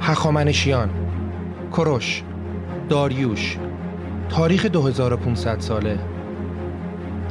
[0.00, 0.90] هخامنشیان
[1.72, 2.22] کروش
[2.88, 3.58] داریوش.
[4.28, 5.98] تاریخ 2500 ساله.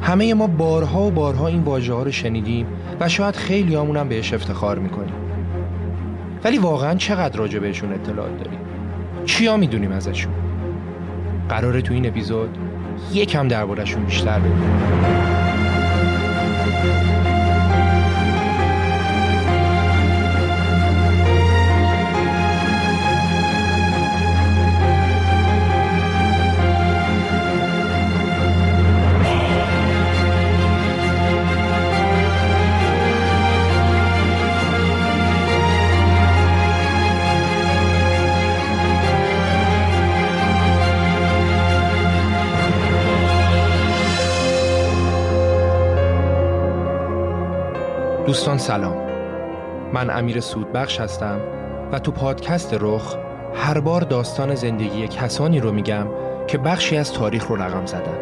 [0.02, 2.66] همه ما بارها و بارها این واژه ها رو شنیدیم
[3.00, 5.14] و شاید خیلی هم بهش افتخار می‌کنیم.
[6.44, 8.58] ولی واقعا چقدر راجع بهشون اطلاعات داریم؟
[9.24, 10.32] چیا می‌دونیم ازشون؟
[11.48, 12.58] قراره تو این اپیزود
[13.12, 14.98] یکم دربارهشون بیشتر بدونیم
[48.28, 48.96] دوستان سلام.
[49.92, 51.40] من امیر سودبخش هستم
[51.92, 53.16] و تو پادکست رخ
[53.54, 56.06] هر بار داستان زندگی کسانی رو میگم
[56.46, 58.18] که بخشی از تاریخ رو رقم زدن.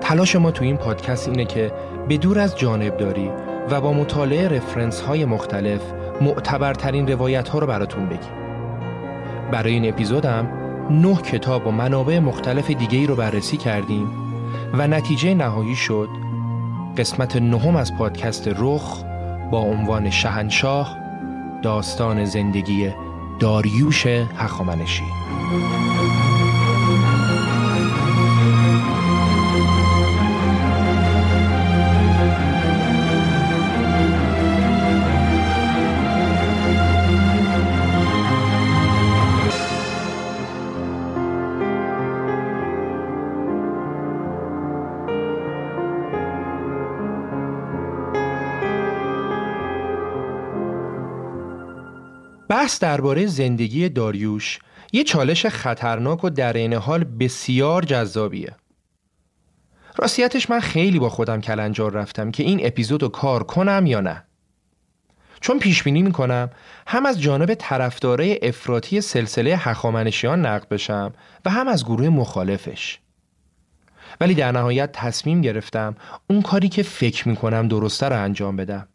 [0.00, 1.72] تلاش ما تو این پادکست اینه که
[2.08, 3.30] به دور از جانبداری
[3.70, 5.80] و با مطالعه رفرنس های مختلف
[6.20, 8.32] معتبرترین روایت ها رو براتون بگیم.
[9.52, 10.48] برای این اپیزودم
[10.90, 14.10] نه کتاب و منابع مختلف دیگه ای رو بررسی کردیم
[14.72, 16.08] و نتیجه نهایی شد
[16.96, 19.04] قسمت نهم از پادکست رخ
[19.50, 20.96] با عنوان شهنشاه
[21.62, 22.90] داستان زندگی
[23.40, 25.04] داریوش هخامنشی.
[52.70, 54.58] بحث درباره زندگی داریوش
[54.92, 58.56] یه چالش خطرناک و در عین حال بسیار جذابیه.
[59.96, 64.24] راستیتش من خیلی با خودم کلنجار رفتم که این اپیزود کار کنم یا نه.
[65.40, 66.50] چون پیش بینی می‌کنم
[66.86, 71.12] هم از جانب طرفدارای افراطی سلسله هخامنشیان نقد بشم
[71.44, 72.98] و هم از گروه مخالفش.
[74.20, 75.96] ولی در نهایت تصمیم گرفتم
[76.30, 78.88] اون کاری که فکر می‌کنم درسته رو انجام بدم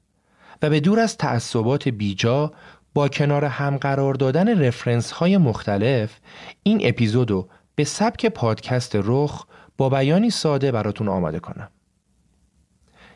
[0.62, 2.54] و به دور از تعصبات بیجا
[2.96, 6.20] با کنار هم قرار دادن رفرنس های مختلف
[6.64, 9.46] این اپیزودو به سبک پادکست رخ
[9.78, 11.70] با بیانی ساده براتون آماده کنم.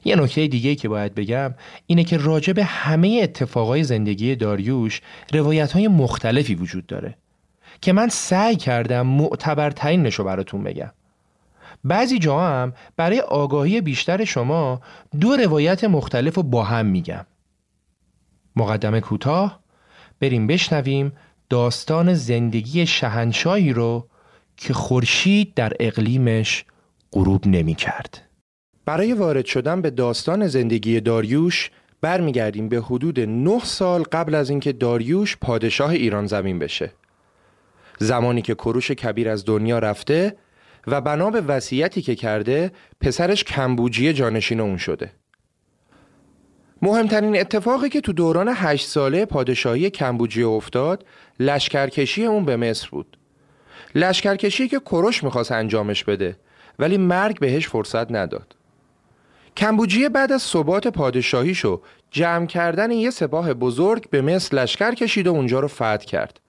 [0.05, 1.53] یه نکته دیگه که باید بگم
[1.85, 5.01] اینه که راجع به همه اتفاقای زندگی داریوش
[5.33, 7.17] روایت های مختلفی وجود داره
[7.81, 10.91] که من سعی کردم معتبرترین نشو براتون بگم.
[11.83, 14.81] بعضی جاها هم برای آگاهی بیشتر شما
[15.19, 17.25] دو روایت مختلف رو با هم میگم.
[18.55, 19.58] مقدمه کوتاه
[20.19, 21.11] بریم بشنویم
[21.49, 24.07] داستان زندگی شهنشاهی رو
[24.57, 26.65] که خورشید در اقلیمش
[27.11, 28.21] غروب نمی کرد.
[28.85, 31.71] برای وارد شدن به داستان زندگی داریوش
[32.01, 36.91] برمیگردیم به حدود نه سال قبل از اینکه داریوش پادشاه ایران زمین بشه.
[37.99, 40.35] زمانی که کروش کبیر از دنیا رفته
[40.87, 42.71] و بنا به وصیتی که کرده
[43.01, 45.11] پسرش کمبوجی جانشین اون شده.
[46.81, 51.05] مهمترین اتفاقی که تو دوران هشت ساله پادشاهی کمبوجیه افتاد
[51.39, 53.17] لشکرکشی اون به مصر بود.
[53.95, 56.37] لشکرکشی که کروش می‌خواست انجامش بده
[56.79, 58.55] ولی مرگ بهش فرصت نداد.
[59.57, 61.81] کمبوجیه بعد از ثبات پادشاهیشو
[62.11, 66.39] جمع کردن یه سپاه بزرگ به مصر لشکر کشید و اونجا رو فتح کرد.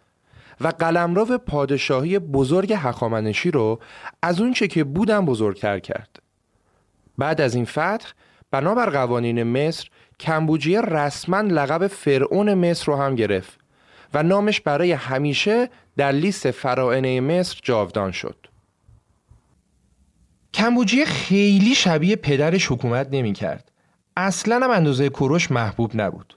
[0.61, 3.81] و قلمرو پادشاهی بزرگ حخامنشی رو
[4.23, 6.23] از اونچه که بودن بزرگتر کرد.
[7.19, 8.12] بعد از این فتح
[8.50, 9.88] بنابر قوانین مصر
[10.20, 13.58] کمبوجیه رسما لقب فرعون مصر رو هم گرفت
[14.14, 18.46] و نامش برای همیشه در لیست فرائنه مصر جاودان شد.
[20.55, 23.70] کمبوجیه خیلی شبیه پدرش حکومت نمی کرد.
[24.17, 26.37] اصلا هم اندازه کوروش محبوب نبود.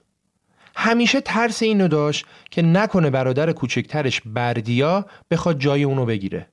[0.76, 6.48] همیشه ترس اینو داشت که نکنه برادر کوچکترش بردیا بخواد جای اونو بگیره.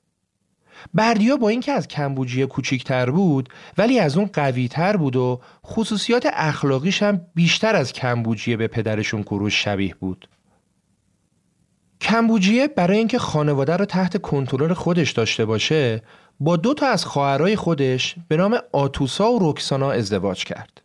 [0.94, 3.48] بردیا با اینکه از کمبوجیه کوچیکتر بود
[3.78, 9.64] ولی از اون قویتر بود و خصوصیات اخلاقیش هم بیشتر از کمبوجیه به پدرشون کوروش
[9.64, 10.28] شبیه بود.
[12.00, 16.02] کمبوجیه برای اینکه خانواده رو تحت کنترل خودش داشته باشه
[16.40, 20.82] با دو تا از خواهرای خودش به نام آتوسا و روکسانا ازدواج کرد.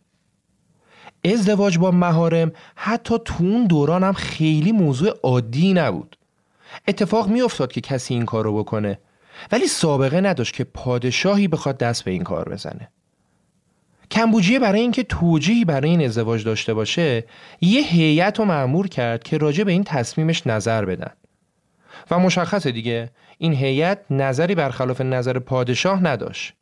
[1.24, 6.16] ازدواج با مهارم حتی تو اون دوران هم خیلی موضوع عادی نبود.
[6.88, 8.98] اتفاق می افتاد که کسی این کار رو بکنه
[9.52, 12.88] ولی سابقه نداشت که پادشاهی بخواد دست به این کار بزنه.
[14.10, 17.24] کمبوجیه برای اینکه توجیهی برای این ازدواج داشته باشه
[17.60, 21.12] یه هیئت رو معمور کرد که راجع به این تصمیمش نظر بدن
[22.10, 26.54] و مشخصه دیگه این هیئت نظری برخلاف نظر پادشاه نداشت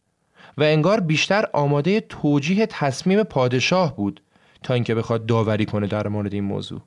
[0.59, 4.23] و انگار بیشتر آماده توجیه تصمیم پادشاه بود
[4.63, 6.81] تا اینکه بخواد داوری کنه در مورد این موضوع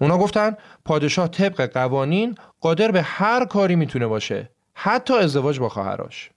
[0.00, 6.30] اونا گفتن پادشاه طبق قوانین قادر به هر کاری می‌تونه باشه حتی ازدواج با خواهرش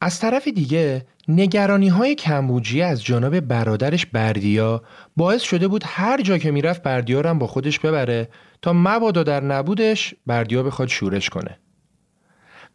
[0.00, 4.82] از طرف دیگه نگرانی های کمبوجی از جانب برادرش بردیا
[5.16, 8.28] باعث شده بود هر جا که می‌رفت بردیا رو با خودش ببره
[8.62, 11.58] تا مبادا در نبودش بردیا بخواد شورش کنه.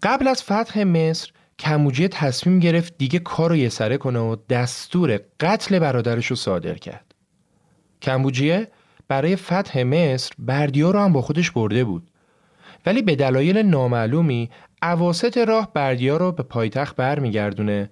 [0.03, 5.79] قبل از فتح مصر کمبوجی تصمیم گرفت دیگه کار رو سره کنه و دستور قتل
[5.79, 7.15] برادرش رو صادر کرد.
[8.01, 8.67] کمبوجیه
[9.07, 12.11] برای فتح مصر بردیا رو هم با خودش برده بود.
[12.85, 14.49] ولی به دلایل نامعلومی
[14.81, 17.89] عواست راه بردیا رو به پایتخت برمیگردونه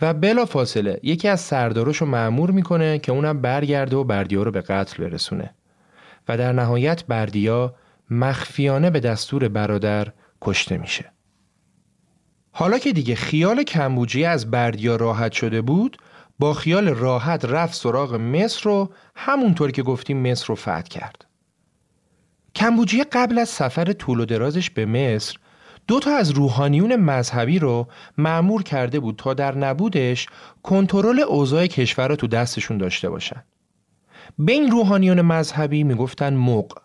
[0.00, 4.50] و بلا فاصله یکی از سرداراش رو معمور می‌کنه که اونم برگرده و بردیا رو
[4.50, 5.54] به قتل برسونه
[6.28, 7.74] و در نهایت بردیا
[8.10, 11.12] مخفیانه به دستور برادر کشته میشه.
[12.52, 15.96] حالا که دیگه خیال کمبوجی از بردیا راحت شده بود
[16.38, 21.31] با خیال راحت رفت سراغ مصر رو همونطور که گفتیم مصر رو فتح کرد.
[22.54, 25.36] کمبوجیه قبل از سفر طول و درازش به مصر
[25.86, 27.88] دو تا از روحانیون مذهبی رو
[28.18, 30.26] معمور کرده بود تا در نبودش
[30.62, 33.44] کنترل اوضاع کشور رو تو دستشون داشته باشن.
[34.38, 36.78] به این روحانیون مذهبی می‌گفتن موق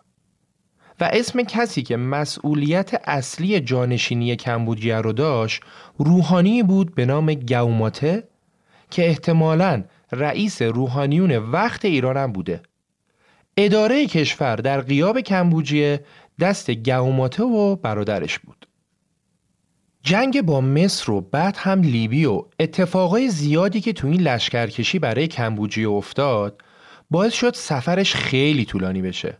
[1.00, 5.62] و اسم کسی که مسئولیت اصلی جانشینی کمبوجیه رو داشت
[5.98, 8.28] روحانی بود به نام گوماته
[8.90, 12.62] که احتمالاً رئیس روحانیون وقت ایران هم بوده.
[13.60, 16.04] اداره کشور در قیاب کمبوجیه
[16.40, 18.68] دست گوماته و برادرش بود.
[20.02, 25.26] جنگ با مصر و بعد هم لیبی و اتفاقای زیادی که تو این لشکرکشی برای
[25.26, 26.62] کمبوجیه افتاد
[27.10, 29.38] باعث شد سفرش خیلی طولانی بشه.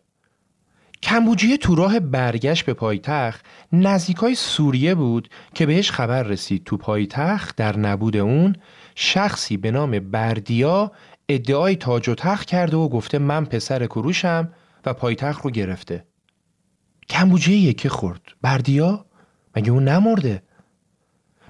[1.02, 7.56] کمبوجیه تو راه برگشت به پایتخت نزدیکای سوریه بود که بهش خبر رسید تو پایتخت
[7.56, 8.56] در نبود اون
[8.94, 10.92] شخصی به نام بردیا
[11.28, 14.52] ادعای تاج و تخت کرده و گفته من پسر کروشم
[14.86, 16.04] و پایتخت رو گرفته.
[17.08, 18.20] کمبوجیه یکی خورد.
[18.42, 19.06] بردیا؟
[19.56, 20.42] مگه اون نمرده؟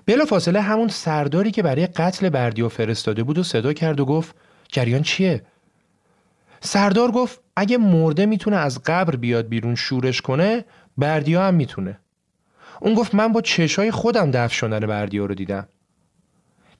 [0.07, 4.37] بلا فاصله همون سرداری که برای قتل بردیا فرستاده بود و صدا کرد و گفت
[4.69, 5.43] جریان چیه؟
[6.61, 10.65] سردار گفت اگه مرده می‌تونه از قبر بیاد بیرون شورش کنه
[10.99, 11.99] بردیا هم می‌تونه.
[12.81, 15.69] اون گفت من با چشای خودم دفع شدن بردیا رو دیدم.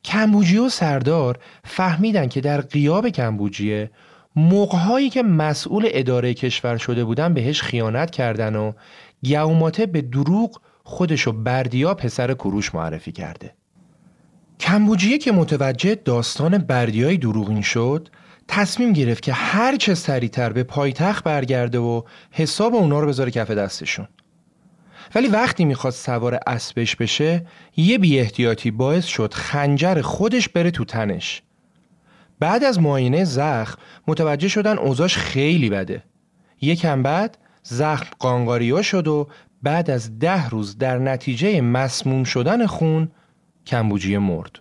[0.05, 3.91] کمبوجیه و سردار فهمیدن که در قیاب کمبوجیه
[4.37, 8.73] موقعهایی که مسئول اداره کشور شده بودن بهش خیانت کردن و
[9.23, 13.55] گوماته به دروغ خودشو بردیا پسر کروش معرفی کرده.
[14.61, 18.09] کمبوجیه که متوجه داستان بردیای دروغین شد
[18.49, 23.51] تصمیم گرفت که هر چه سریعتر به پایتخت برگرده و حساب اونا رو بذاره کف
[23.51, 24.09] دستشون.
[25.15, 27.47] ولی وقتی می‌خواد سوار اسبش بشه
[27.77, 31.43] یه بی احتیاطی باعث شد خنجر خودش بره تو تنش.
[32.41, 36.03] بعد از معاینه زخم متوجه شدن اوزاش خیلی بده.
[36.61, 39.29] یکم بعد زخم قانقاریا شد و
[39.63, 43.11] بعد از ده روز در نتیجه مسموم شدن خون
[43.67, 44.59] کمبوجیه مرد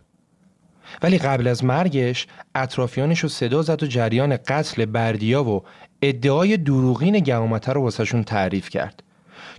[1.02, 5.64] ولی قبل از مرگش اطرافیانش رو صدا زد و جریان قتل بردیا و
[6.02, 9.04] ادعای دروغین گهامته رو واسهشون تعریف کرد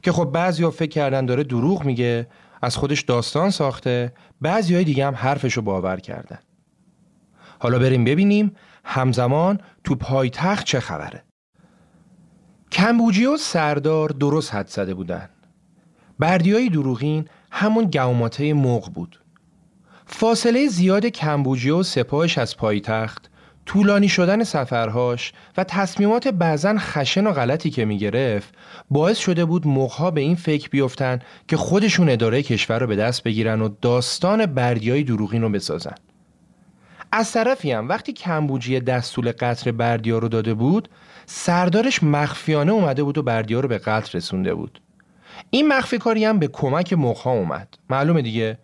[0.02, 2.26] که خب بعضیا فکر کردن داره دروغ میگه
[2.62, 6.38] از خودش داستان ساخته بعضی های دیگه هم حرفش رو باور کردن.
[7.58, 8.52] حالا بریم ببینیم
[8.84, 11.24] همزمان تو پایتخت چه خبره.
[12.72, 15.28] کمبوجی و سردار درست حد زده بودن.
[16.18, 19.20] بردیای دروغین همون گوماته موق بود.
[20.06, 23.30] فاصله زیاد کمبوجی و سپاهش از پایتخت
[23.68, 28.54] طولانی شدن سفرهاش و تصمیمات بعضا خشن و غلطی که می‌گرفت
[28.90, 33.22] باعث شده بود موقها به این فکر بیفتن که خودشون اداره کشور رو به دست
[33.22, 35.94] بگیرن و داستان بردیای دروغین رو بسازن.
[37.12, 40.88] از طرفی هم وقتی کمبوجی دستول قطر بردیا رو داده بود
[41.26, 44.80] سردارش مخفیانه اومده بود و بردیا رو به قتل رسونده بود.
[45.50, 47.68] این مخفی کاری هم به کمک مخها اومد.
[47.90, 48.58] معلومه دیگه؟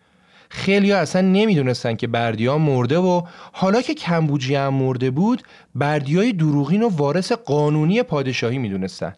[0.54, 5.42] خیلی ها اصلا نمی‌دونستن که بردیا مرده و حالا که کمبوجی هم مرده بود
[5.74, 9.14] بردیای دروغین و وارث قانونی پادشاهی می‌دونستن.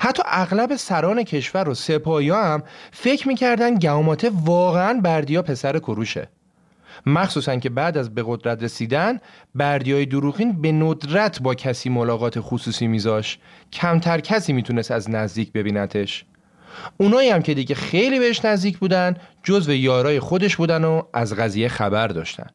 [0.00, 6.28] حتی اغلب سران کشور و سپاهی هم فکر می‌کردن گواماته واقعا بردیا پسر کروشه
[7.06, 9.18] مخصوصا که بعد از به قدرت رسیدن
[9.54, 13.38] بردیای دروغین به ندرت با کسی ملاقات خصوصی میذاش.
[13.72, 16.24] کمتر کسی می‌تونست از نزدیک ببینتش.
[16.96, 21.68] اونایی هم که دیگه خیلی بهش نزدیک بودن جزو یارای خودش بودن و از قضیه
[21.68, 22.46] خبر داشتن.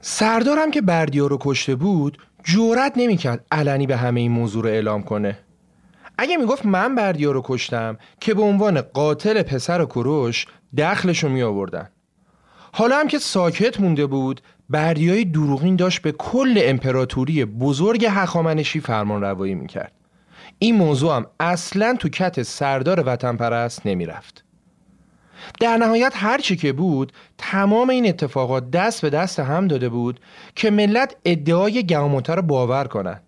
[0.00, 5.02] سردارم که بردیا رو کشته بود جورت نمی‌کرد علنی به همه این موضوع رو اعلام
[5.02, 5.38] کنه.
[6.18, 10.46] اگه می‌گفت من بردیا رو کشتم که به عنوان قاتل پسر کروش
[10.78, 11.88] دخلش رو می آوردن
[12.72, 19.20] حالا هم که ساکت مونده بود بردیای دروغین داشت به کل امپراتوری بزرگ هخامنشی فرمان
[19.20, 19.92] روایی می‌کرد.
[20.58, 24.44] این موضوع هم اصلا تو کت سردار وطن پرست نمی‌رفت.
[25.60, 30.20] در نهایت هرچی که بود تمام این اتفاقات دست به دست هم داده بود
[30.54, 33.20] که ملت ادعای گهاموته رو باور کنن.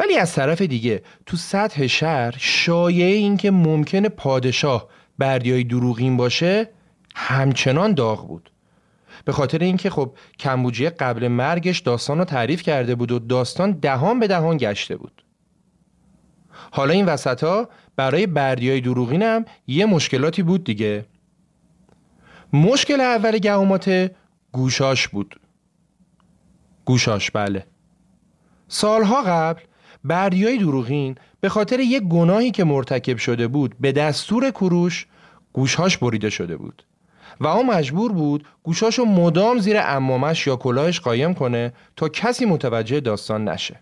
[0.00, 6.68] ولی از طرف دیگه تو سطح شهر شایعه این که ممکنه پادشاه بردیای دروغین باشه
[7.14, 8.50] همچنان داغ بود.
[9.24, 14.20] به خاطر اینکه خب کمبوجیه قبل مرگش داستان رو تعریف کرده بود و داستان دهان
[14.20, 15.21] به دهان گشته بود.
[16.70, 18.80] حالا این وسط ها برای بردیای
[19.22, 21.04] هم یه مشکلاتی بود دیگه.
[22.52, 24.10] مشکل اول گهومات
[24.52, 25.40] گوشاش بود.
[26.84, 27.66] گوشاش بله.
[28.68, 29.60] سالها قبل
[30.04, 35.06] بردیای دروغین به خاطر یک گناهی که مرتکب شده بود به دستور کروش
[35.52, 36.84] گوشهاش بریده شده بود
[37.40, 43.00] و او مجبور بود گوشاشو مدام زیر امامش یا کلاهش قایم کنه تا کسی متوجه
[43.00, 43.80] داستان نشه.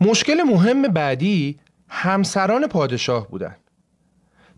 [0.00, 3.56] مشکل مهم بعدی همسران پادشاه بودن.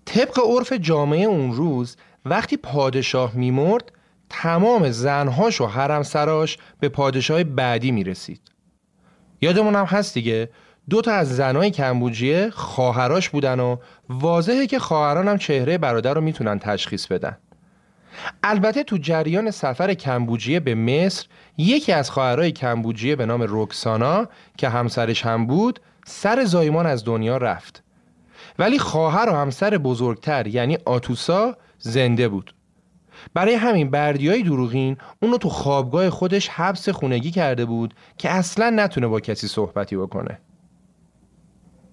[0.05, 3.93] طبق عرف جامعه اون روز وقتی پادشاه میمرد
[4.31, 8.41] تمام زنهاش و حرمسراش به پادشاه بعدی می‌رسید.
[9.41, 10.51] یادمون هم هست دیگه
[10.91, 13.77] دو تا از زنای کمبوجیه خواهراش بودن و
[14.09, 17.37] واضحه که خواهران هم چهره برادر رو می‌تونن تشخیص بدن.
[18.43, 24.27] البته تو جریان سفر کمبوجیه به مصر یکی از خواهرای کمبوجیه به نام روکسانا
[24.59, 27.83] که همسرش هم بود سر زایمان از دنیا رفت.
[28.59, 32.55] ولی خواهر و همسر بزرگتر یعنی آتوسا زنده بود.
[33.35, 39.07] برای همین بردیای دروغین اونو تو خوابگاه خودش حبس خونگی کرده بود که اصلا نتونه
[39.07, 40.39] با کسی صحبتی بکنه.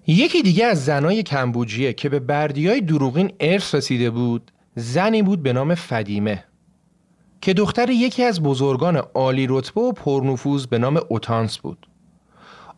[0.06, 5.52] یکی دیگه از زنای کمبوجیه که به بردیای دروغین ارث رسیده بود زنی بود به
[5.52, 6.44] نام فدیمه
[7.40, 11.86] که دختر یکی از بزرگان عالی رتبه و پرنفوذ به نام اوتانس بود.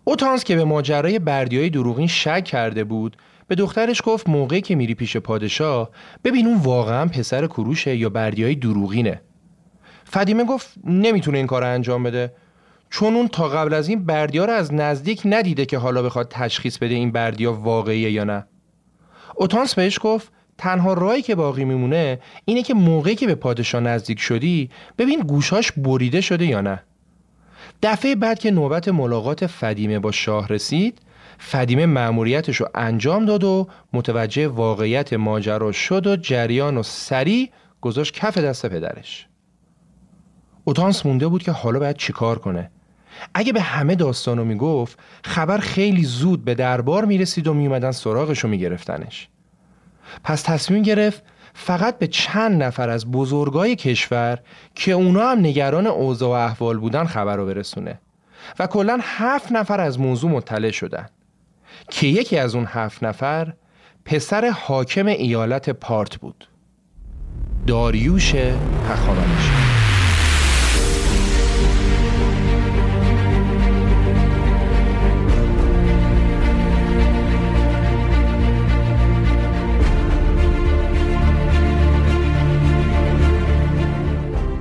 [0.04, 4.94] اوتانس که به ماجرای بردیای دروغین شک کرده بود به دخترش گفت موقعی که میری
[4.94, 5.90] پیش پادشاه
[6.24, 9.20] ببین اون واقعا پسر کروشه یا بردیای دروغینه.
[10.04, 12.32] فدیمه گفت نمی‌تونه این کار انجام بده
[12.90, 16.78] چون اون تا قبل از این بردیا رو از نزدیک ندیده که حالا بخواد تشخیص
[16.78, 18.46] بده این بردیا واقعیه یا نه.
[19.36, 24.20] اوتانس بهش گفت تنها رایی که باقی میمونه اینه که موقعی که به پادشاه نزدیک
[24.20, 26.82] شدی ببین گوشاش بریده شده یا نه.
[27.82, 31.00] دفعه بعد که نوبت ملاقات فدیمه با شاه رسید
[31.38, 37.50] فدیمه مأموریتش رو انجام داد و متوجه واقعیت ماجرا شد و جریان و سری
[37.80, 39.26] گذاشت کف دست پدرش.
[40.64, 42.70] اوتانس مونده بود که حالا باید چیکار کنه.
[43.34, 48.48] اگه به همه داستانو می‌گفت خبر خیلی زود به دربار می‌رسید و میومدن سراغش و
[48.48, 49.28] میگرفتنش.
[50.24, 51.22] پس تصمیم گرفت
[51.54, 54.38] فقط به چند نفر از بزرگای کشور
[54.74, 58.00] که اونا هم نگران اوضاع و احوال بودن خبر رو برسونه
[58.58, 61.08] و کلا هفت نفر از موضوع مطلع شدن.
[61.90, 63.52] که یکی از اون هفت نفر
[64.04, 66.48] پسر حاکم ایالت پارت بود.
[67.66, 68.34] داریوش
[68.88, 69.57] هخامنشی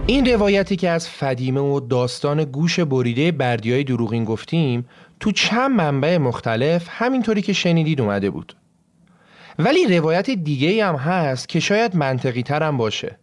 [0.10, 4.86] این روایتی که از فدیمه و داستان گوش بریده بردیای دروغین گفتیم
[5.20, 8.56] تو چند منبع مختلف همینطوری که شنیدید اومده بود.
[9.60, 13.20] ولی روایت دیگه هم هست که شاید منطقی ترم باشه.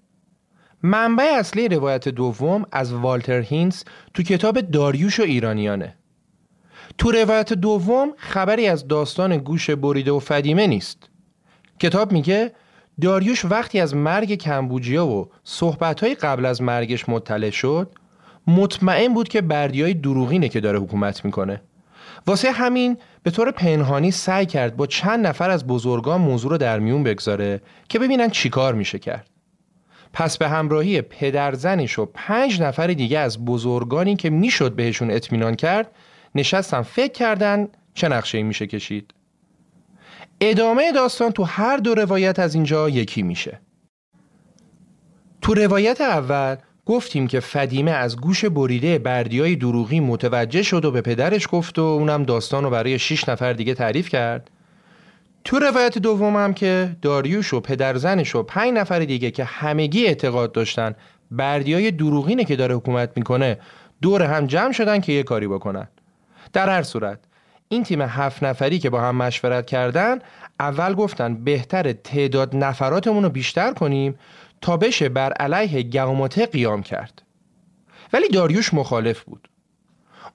[0.83, 3.83] منبع اصلی روایت دوم از والتر هینز
[4.15, 5.97] تو کتاب داریوش و ایرانیانه.
[6.99, 11.09] تو روایت دوم خبری از داستان گوش بریده و فدیمه نیست.
[11.81, 12.53] کتاب میگه
[13.01, 17.93] داریوش وقتی از مرگ کمبوجیا و صحبتهای قبل از مرگش مطلع شد
[18.47, 21.63] مطمئن بود که بردیای دروغینه که داره حکومت می‌کنه.
[22.27, 26.79] واسه همین به طور پنهانی سعی کرد با چند نفر از بزرگان موضوع رو در
[26.79, 29.31] میون بگذاره که ببینن چیکار میشه کرد.
[30.13, 35.91] پس به همراهی پدرزنش و پنج نفر دیگه از بزرگانی که می‌شد بهشون اطمینان کرد
[36.35, 39.15] نشستن فکر کردن چه نقشه میشه کشید.
[40.41, 43.61] ادامه داستان تو هر دو روایت از اینجا یکی میشه.
[45.43, 51.01] تو روایت اول گفتیم که فدیمه از گوش بریده بردیای دروغی متوجه شد و به
[51.01, 54.51] پدرش گفت و اونم داستان رو برای 6 نفر دیگه تعریف کرد.
[55.45, 60.53] تو روایت دوم هم که داریوش و پدرزنش و پنج نفر دیگه که همگی اعتقاد
[60.53, 60.95] داشتن
[61.31, 63.59] بردیای دروغینه که داره حکومت می‌کنه
[64.03, 65.89] دور هم جمع شدن که یه کاری بکنن.
[66.53, 67.19] در هر صورت
[67.69, 70.19] این تیم هفت نفری که با هم مشورت کردن
[70.61, 74.19] اول گفتن بهتر تعداد نفراتمون رو بیشتر کنیم
[74.61, 77.23] تا بشه بر علیه گوماته قیام کرد.
[78.13, 79.49] ولی داریوش مخالف بود.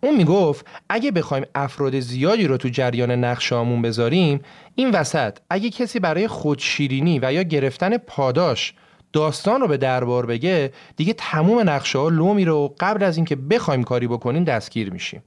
[0.04, 4.42] اون می‌گفت اگه بخوایم افراد زیادی رو تو جریان نقشامون بذاریم
[4.76, 8.74] این وسط اگه کسی برای خودشیرینی و یا گرفتن پاداش
[9.14, 13.36] داستان رو به دربار بگه دیگه تموم نقشه ها لو میره و قبل از اینکه
[13.36, 15.24] بخوایم کاری بکنیم دستگیر میشیم.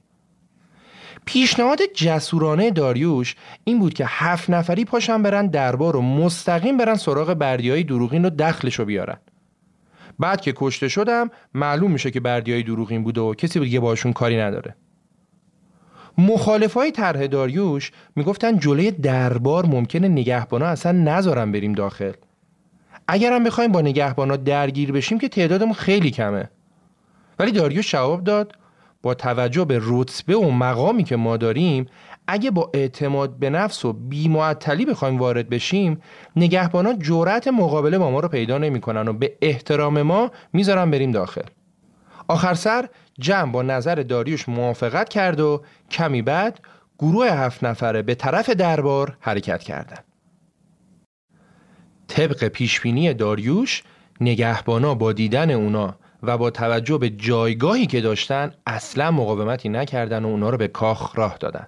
[1.25, 7.33] پیشنهاد جسورانه داریوش این بود که هفت نفری پاشن برن دربار و مستقیم برن سراغ
[7.33, 9.17] بردیای دروغین رو دخلش رو بیارن.
[10.19, 14.37] بعد که کشته شدم معلوم میشه که بردیای دروغین بوده و کسی دیگه باشون کاری
[14.37, 14.75] نداره.
[16.17, 22.13] مخالفای طرح داریوش می‌گفتن جلوی دربار ممکنه نگهبانا اصلا نذارن بریم داخل.
[23.07, 26.49] اگرم بخوایم با نگهبانا درگیر بشیم که تعدادمون خیلی کمه.
[27.39, 28.55] ولی داریوش جواب داد
[29.03, 31.85] با توجه به رتبه و مقامی که ما داریم
[32.27, 36.01] اگه با اعتماد به نفس و بیمعطلی بخوایم وارد بشیم
[36.35, 41.45] نگهبانان جرأت مقابله با ما رو پیدا نمی‌کنن و به احترام ما می‌ذارن بریم داخل
[42.27, 42.89] آخر سر
[43.19, 45.61] جمع با نظر داریوش موافقت کرد و
[45.91, 46.59] کمی بعد
[46.99, 50.03] گروه هفت نفره به طرف دربار حرکت کردند.
[52.07, 53.83] طبق پیشبینی داریوش
[54.21, 60.27] نگهبانا با دیدن اونا و با توجه به جایگاهی که داشتن اصلا مقاومتی نکردن و
[60.27, 61.67] اونا رو به کاخ راه دادن.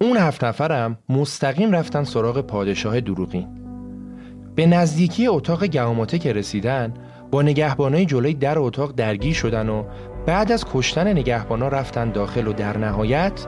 [0.00, 3.48] اون هفت نفرم مستقیم رفتن سراغ پادشاه دروغین.
[4.54, 6.94] به نزدیکی اتاق گهاماته که رسیدن
[7.30, 9.84] با نگهبانای جلوی در اتاق درگیر شدن و
[10.26, 13.46] بعد از کشتن نگهبانا رفتن داخل و در نهایت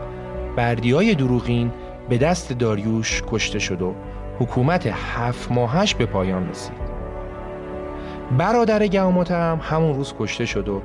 [0.57, 1.73] بردیای دروغین
[2.09, 3.95] به دست داریوش کشته شد و
[4.39, 6.86] حکومت هفت ماهش به پایان رسید.
[8.39, 10.83] برادر گهاماته هم همون روز کشته شد و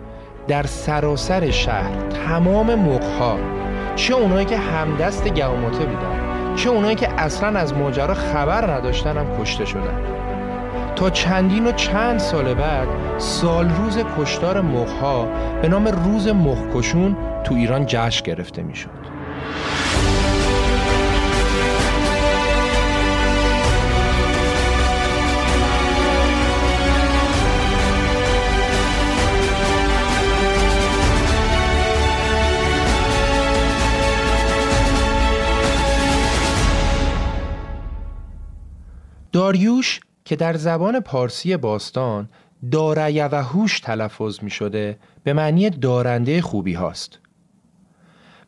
[0.48, 3.38] در سراسر شهر تمام مقها
[3.96, 9.42] چه اونایی که همدست گهاماته بودن چه اونایی که اصلا از ماجرا خبر نداشتن هم
[9.42, 10.22] کشته شدن
[10.96, 15.28] تا چندین و چند سال بعد سال روز کشتار مخها
[15.62, 19.21] به نام روز مخکشون تو ایران جشن گرفته می‌شد.
[39.32, 42.30] داریوش که در زبان پارسی باستان
[43.34, 47.20] هوش تلفظ می شده به معنی دارنده خوبی هاست.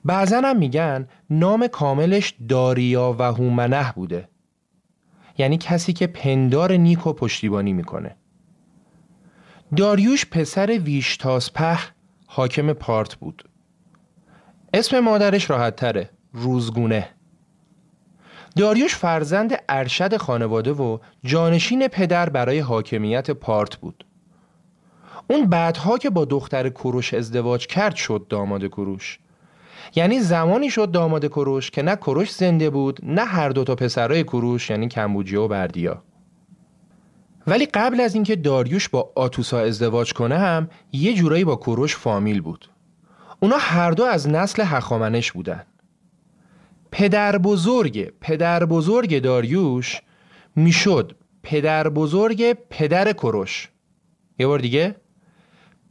[0.06, 4.30] بعضا هم میگن نام کاملش داریا و هومنه بوده.
[5.38, 8.16] یعنی کسی که پندار نیک و پشتیبانی می‌کنه.
[9.76, 11.80] داریوش پسر ویشتاسپه
[12.26, 13.50] حاکم پارت بود.
[14.74, 17.10] اسم مادرش راحت تره روزگونه
[18.56, 24.06] داریوش فرزند ارشد خانواده و جانشین پدر برای حاکمیت پارت بود.
[25.30, 29.20] اون بعدها که با دختر کروش ازدواج کرد شد داماد کروش.
[29.96, 34.24] یعنی زمانی شد داماد کروش که نه کروش زنده بود نه هر دو تا پسرای
[34.24, 36.04] کروش یعنی کمبوجیا و بردیا.
[37.48, 42.42] ولی قبل از اینکه داریوش با آتوسا ازدواج کنه هم یه جورایی با کوروش فامیل
[42.42, 42.70] بود
[43.40, 45.64] اونا هر دو از نسل هخامنش بودن
[46.96, 50.02] پدر بزرگ پدر بزرگ داریوش
[50.56, 51.16] می‌شد.
[51.44, 53.70] پدر بزرگ پدر کوروش.
[54.40, 54.96] یه بار دیگه.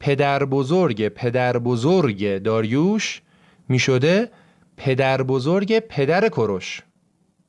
[0.01, 3.23] پدر بزرگ پدر بزرگ داریوش
[3.69, 4.31] می‌شده
[4.77, 6.83] پدر بزرگ پدر کوروش.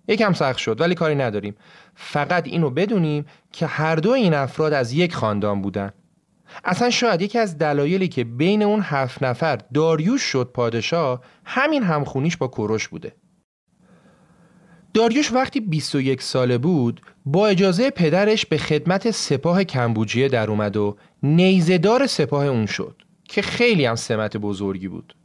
[0.08, 1.56] یکم سخت شد ولی کاری نداریم.
[1.96, 5.92] فقط اینو بدونیم که هر دو این افراد از یک خاندان بودن.
[6.64, 12.38] اصلا شاید یکی از دلایلی که بین اون هفت نفر داریوش شد پادشاه همین همخونیش
[12.38, 13.16] با کوروش بوده.
[14.94, 20.98] داریوش وقتی 21 ساله بود با اجازه پدرش به خدمت سپاه کمبوجیه در اومد و
[21.24, 25.16] نیزدار سپاه اون شد که خیلی هم سمت بزرگی بود.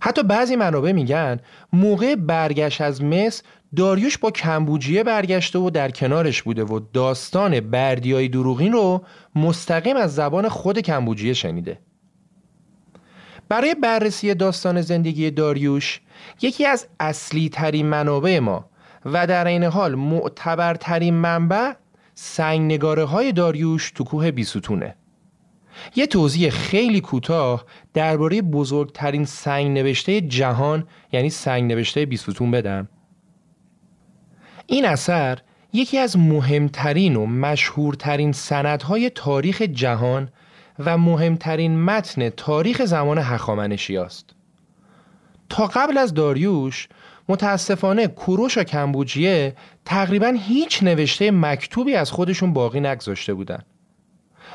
[0.00, 1.40] حتی بعضی منابع میگن
[1.72, 3.42] موقع برگشت از مصر
[3.76, 9.04] داریوش با کمبوجیه برگشته و در کنارش بوده و داستان بردیای دروغین رو
[9.36, 11.78] مستقیم از زبان خود کمبوجیه شنیده.
[13.52, 16.00] برای بررسی داستان زندگی داریوش
[16.42, 18.64] یکی از اصلی ترین منابع ما
[19.04, 21.72] و در این حال معتبرترین منبع
[22.14, 24.94] سنگ نگاره های داریوش تو کوه بیستونه.
[25.96, 32.88] یه توضیح خیلی کوتاه درباره بزرگترین سنگ نوشته جهان یعنی سنگ نوشته بیستون بدم.
[34.66, 35.38] این اثر
[35.72, 40.28] یکی از مهمترین و مشهورترین سندهای تاریخ جهان
[40.86, 44.30] و مهمترین متن تاریخ زمان هخامنشی است.
[45.48, 46.88] تا قبل از داریوش
[47.28, 53.62] متاسفانه کوروش و کمبوجیه تقریبا هیچ نوشته مکتوبی از خودشون باقی نگذاشته بودن.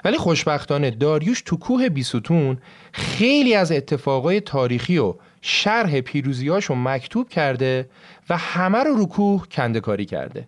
[0.06, 2.58] ولی خوشبختانه داریوش تو کوه بیستون
[2.92, 7.90] خیلی از اتفاقای تاریخی و شرح پیروزیاشو مکتوب کرده
[8.30, 10.48] و همه رو رو کوه کندکاری کرده.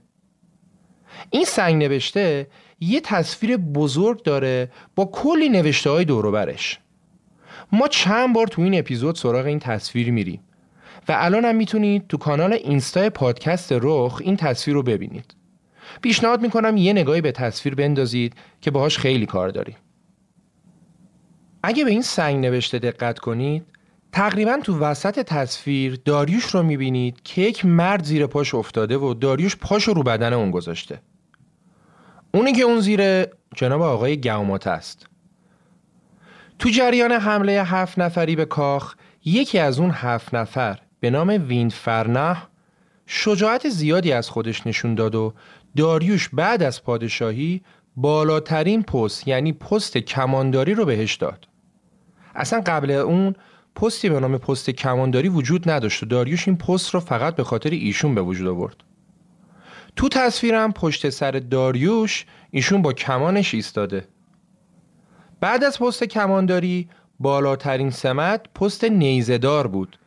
[1.29, 2.47] این سنگ نوشته
[2.79, 6.79] یه تصویر بزرگ داره با کلی نوشته های دوروبرش.
[7.71, 10.41] ما چند بار تو این اپیزود سراغ این تصویر میریم
[11.07, 15.35] و الان هم می‌تونید تو کانال اینستا پادکست رخ این تصویر رو ببینید.
[16.01, 19.75] پیشنهاد می‌کنم یه نگاهی به تصویر بندازید که باهاش خیلی کار داریم.
[21.63, 23.65] اگه به این سنگ نوشته دقت کنید
[24.11, 29.55] تقریبا تو وسط تصویر داریوش رو می‌بینید که یک مرد زیر پاش افتاده و داریوش
[29.55, 31.01] پاش رو بدن اون گذاشته.
[32.33, 35.05] اونی که اون زیر جناب آقای گومات است.
[36.59, 41.71] تو جریان حمله هفت نفری به کاخ یکی از اون هفت نفر به نام ویند
[41.71, 42.37] فرنه
[43.05, 45.33] شجاعت زیادی از خودش نشون داد و
[45.77, 47.61] داریوش بعد از پادشاهی
[47.95, 51.47] بالاترین پست یعنی پست کمانداری رو بهش داد.
[52.35, 53.35] اصلا قبل اون
[53.75, 57.69] پستی به نام پست کمانداری وجود نداشت و داریوش این پست رو فقط به خاطر
[57.69, 58.75] ایشون به وجود آورد.
[59.95, 64.07] تو تصویرم پشت سر داریوش ایشون با کمانش ایستاده.
[65.39, 69.99] بعد از پست کمانداری بالاترین سمت پست نیزدار بود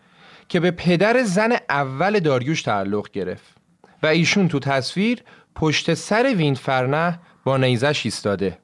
[0.49, 3.57] که به پدر زن اول داریوش تعلق گرفت
[4.03, 5.23] و ایشون تو تصویر
[5.55, 8.59] پشت سر ویندفرنه با نیزش ایستاده.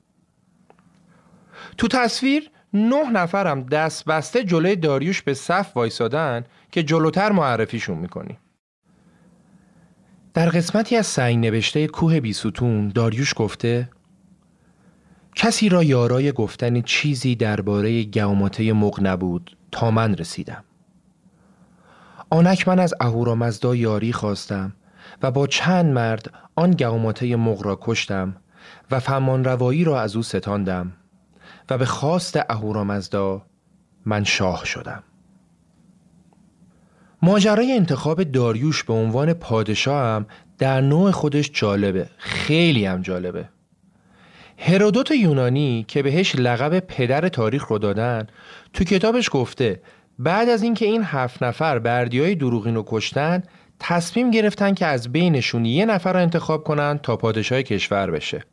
[1.78, 8.38] تو تصویر نه نفرم دست بسته جلوی داریوش به صف وایسادن که جلوتر معرفیشون می‌کنیم
[10.38, 13.90] در قسمتی از سنگ نوشته کوه بیستون داریوش گفته
[15.34, 20.64] کسی را یارای گفتن چیزی درباره گوماته مغ نبود تا من رسیدم.
[22.30, 24.72] آنک من از اهورامزدا یاری خواستم
[25.22, 28.36] و با چند مرد آن گوماته مغ را کشتم
[28.90, 30.92] و فمان روایی را از او ستاندم
[31.70, 33.46] و به خواست اهورامزدا
[34.04, 35.02] من شاه شدم.
[37.22, 40.26] ماجرای انتخاب داریوش به عنوان پادشاه هم
[40.58, 42.06] در نوع خودش جالبه.
[42.18, 43.48] خیلی هم جالبه.
[44.58, 48.26] هرودوت یونانی که بهش لقب پدر تاریخ رو دادن
[48.72, 49.80] تو کتابش گفته
[50.18, 53.42] بعد از اینکه این هفت نفر بردیای دروغین رو کشتن
[53.80, 58.44] تصمیم گرفتن که از بینشون یه نفر رو انتخاب کنن تا پادشاه کشور بشه.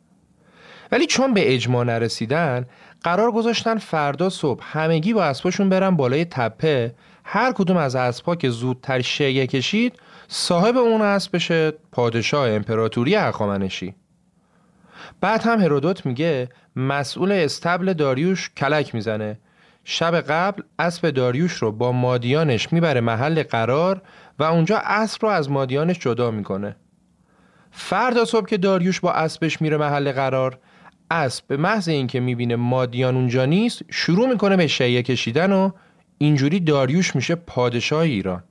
[0.92, 2.66] ولی چون به اجماع نرسیدن
[3.04, 6.96] قرار گذاشتن فردا صبح همگی با اسباشون برن بالای تپه
[7.28, 9.94] هر کدوم از اسبها که زودتر شیعه کشید
[10.28, 13.96] صاحب اون اسب بشه پادشاه امپراتوری هخامنشی
[15.22, 19.40] بعد هم هرودوت میگه مسئول استبل داریوش کلک می‌زنه.
[19.84, 24.02] شب قبل اسب داریوش رو با مادیانش می‌بره محل قرار
[24.40, 26.76] و اونجا اسب رو از مادیانش جدا می‌کنه.
[27.72, 30.60] فردا صبح که داریوش با اسبش میره محل قرار
[31.12, 35.72] اسب به محض اینکه می‌بینه مادیان اونجا نیست شروع می‌کنه به شیعه کشیدن و
[36.18, 38.44] اینجوری داریوش میشه پادشاه ایران.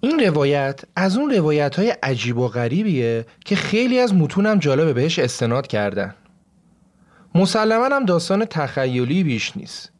[0.00, 5.18] این روایت از اون روایت های عجیب و غریبیه که خیلی از متونم جالبه بهش
[5.18, 6.14] استناد کردن.
[7.34, 9.92] مسلما هم داستان تخیلی بیش نیست.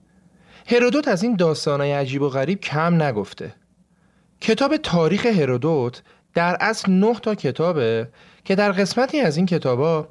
[0.66, 3.54] هرودوت از این داستانهای عجیب و غریب کم نگفته.
[4.40, 6.02] کتاب تاریخ هرودوت
[6.34, 8.08] در اصل نه تا کتابه
[8.44, 10.08] که در قسمتی از این کتابا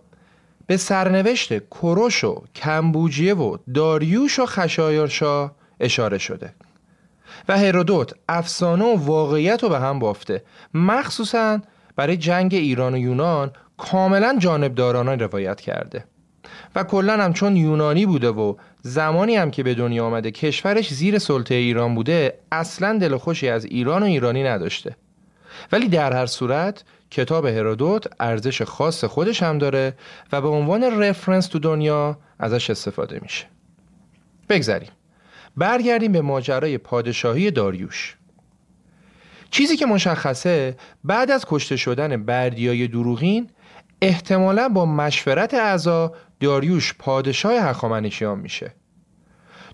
[0.69, 6.53] به سرنوشت کروش و کمبوجیه و داریوش و خشایارشا اشاره شده.
[7.47, 10.43] و هرودوت افسانه و واقعیت رو به هم بافته.
[10.73, 11.59] مخصوصا
[11.95, 16.05] برای جنگ ایران و یونان کاملا جانبدارانه روایت کرده.
[16.75, 21.19] و کلا هم چون یونانی بوده و زمانی هم که به دنیا آمده کشورش زیر
[21.19, 24.95] سلطه ایران بوده اصلا دل خوشی از ایران و ایرانی نداشته.
[25.71, 29.93] ولی در هر صورت کتاب هرودوت ارزش خاص خودش هم داره
[30.31, 33.45] و به عنوان رفرنس تو دنیا ازش استفاده میشه.
[34.49, 34.89] بگذریم.
[35.57, 38.17] برگردیم به ماجرای پادشاهی داریوش.
[39.51, 43.49] چیزی که مشخصه بعد از کشته شدن بردیای دروغین
[44.01, 48.73] احتمالا با مشورت اعضا داریوش پادشاه هخامنشیان میشه.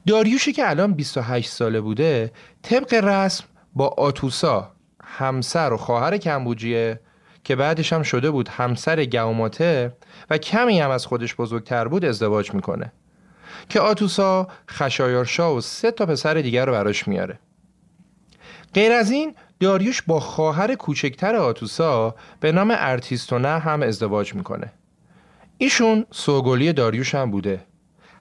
[0.07, 3.43] داریوشی که الان 28 ساله بوده طبق رسم
[3.75, 4.71] با آتوسا
[5.03, 6.99] همسر و خواهر کمبوجیه
[7.45, 9.91] که بعدش هم شده بود همسر گوماته
[10.29, 12.91] و کمی هم از خودش بزرگتر بود ازدواج می‌کنه.
[13.69, 17.39] که آتوسا خشایارشا و سه تا پسر دیگر رو براش میاره.
[18.73, 24.71] غیر از این داریوش با خواهر کوچکتر آتوسا به نام ارتیستونه هم ازدواج می‌کنه.
[25.57, 27.61] ایشون سوگلی داریوش هم بوده.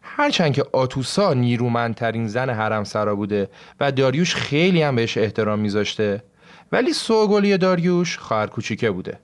[0.03, 6.23] هرچند که آتوسا نیرومندترین زن حرم سرا بوده و داریوش خیلی هم بهش احترام میذاشته
[6.72, 9.18] ولی سوگلی داریوش خواهر کوچیکه بوده.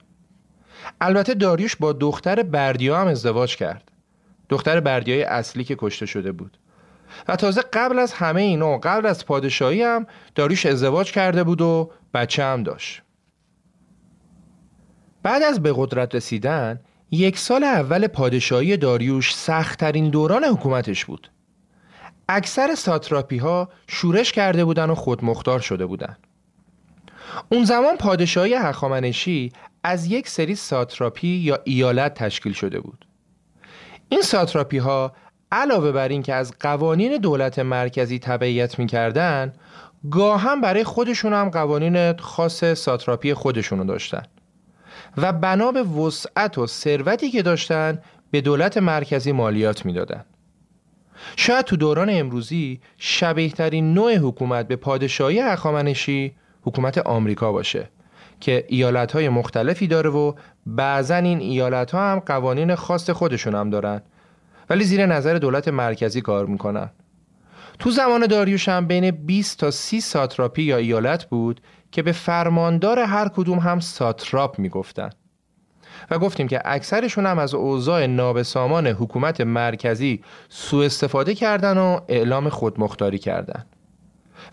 [1.01, 3.91] البته داریوش با دختر بردیا هم ازدواج کرد.
[4.49, 6.57] دختر بردیای اصلی که کشته شده بود.
[7.27, 11.91] و تازه قبل از همه اینا قبل از پادشاهی هم داریوش ازدواج کرده بود و
[12.13, 13.01] بچه هم داشت.
[15.23, 16.79] بعد از به قدرت رسیدن
[17.11, 21.31] یک سال اول پادشاهی داریوش سختترین دوران حکومتش بود.
[22.29, 26.17] اکثر ساتراپی ها شورش کرده بودن و خودمختار شده بودن.
[27.49, 29.51] اون زمان پادشاهی هخامنشی
[29.83, 33.05] از یک سری ساتراپی یا ایالت تشکیل شده بود.
[34.09, 35.11] این ساتراپی ها
[35.51, 39.53] علاوه بر این که از قوانین دولت مرکزی تبعیت می‌کردن
[40.11, 44.23] گاه هم برای خودشون هم قوانین خاص ساتراپی خودشونو داشتن
[45.17, 47.99] و بنا به وسعت و ثروتی که داشتن
[48.31, 50.25] به دولت مرکزی مالیات می‌دادن.
[51.35, 57.89] شاید تو دوران امروزی شبیه ترین نوع حکومت به پادشاهی هخامنشی حکومت آمریکا باشه
[58.39, 60.33] که ایالت های مختلفی داره و
[60.65, 64.01] بعضا این ایالت ها هم قوانین خاص خودشون هم دارن.
[64.69, 66.89] ولی زیر نظر دولت مرکزی کار می‌کنن.
[67.79, 72.99] تو زمان داریوش هم بین 20 تا 30 ساتراپی یا ایالت بود که به فرماندار
[72.99, 75.09] هر کدوم هم ساتراپ می‌گفتن.
[76.11, 82.49] و گفتیم که اکثرشون هم از اوضاع نابسامان حکومت مرکزی سوء استفاده کردن و اعلام
[82.49, 83.65] خودمختاری کردن.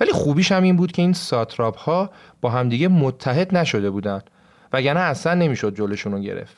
[0.00, 4.22] ولی خوبیش هم این بود که این ساتراپ ها با همدیگه متحد نشده بودن
[4.72, 6.56] وگرنه اصلا نمی‌شد جلوشون رو گرفت.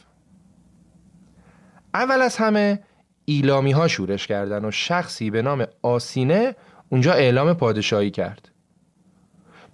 [1.95, 2.81] اول از همه
[3.25, 6.55] ایلامی ها شورش کردن و شخصی به نام آسینه
[6.89, 8.51] اونجا اعلام پادشاهی کرد.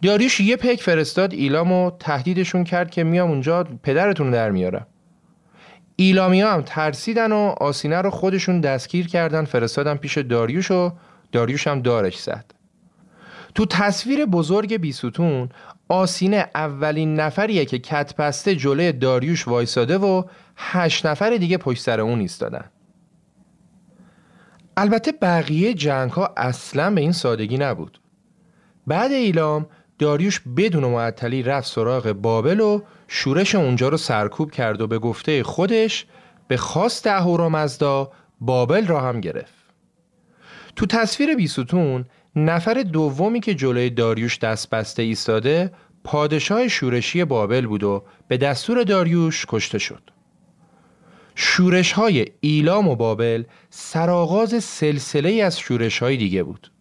[0.02, 4.86] داریوش یه پک فرستاد ایلام و تهدیدشون کرد که میام اونجا پدرتون در میارم.
[5.96, 10.92] ایلامی ها هم ترسیدن و آسینه رو خودشون دستگیر کردن فرستادن پیش داریوش و
[11.32, 12.55] داریوش هم دارش زد.
[13.56, 15.48] تو تصویر بزرگ بیستون
[15.88, 20.22] آسینه اولین نفریه که کتپسته جلوی داریوش وایساده و
[20.56, 22.70] هشت نفر دیگه پشت سر اون ایستادن.
[24.76, 28.00] البته بقیه جنگ ها اصلا به این سادگی نبود.
[28.86, 29.66] بعد ایلام
[29.98, 35.42] داریوش بدون معطلی رفت سراغ بابل و شورش اونجا رو سرکوب کرد و به گفته
[35.42, 36.06] خودش
[36.48, 39.54] به خواست اهورامزدا بابل را هم گرفت.
[40.76, 42.04] تو تصویر بیستون
[42.36, 45.72] نفر دومی که جلوی داریوش دست بسته ایستاده
[46.04, 50.10] پادشاه شورشی بابل بود و به دستور داریوش کشته شد.
[51.34, 56.72] شورش های ایلام و بابل سرآغاز سلسله از شورش های دیگه بود.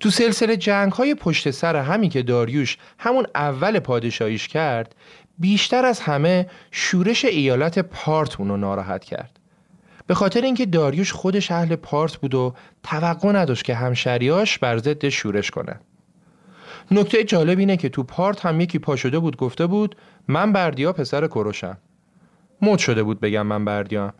[0.00, 4.94] تو سلسله جنگ های پشت سر همین که داریوش همون اول پادشاهیش کرد
[5.38, 9.35] بیشتر از همه شورش ایالت پارت اونو ناراحت کرد.
[10.06, 15.08] به خاطر اینکه داریوش خودش اهل پارت بود و توقع نداشت که همشریاش بر ضد
[15.08, 15.80] شورش کنه.
[16.90, 19.96] نکته جالب اینه که تو پارت هم یکی پا شده بود گفته بود
[20.28, 21.78] من بردیا پسر کروشم.
[22.62, 24.14] مد شده بود بگم من بردیا.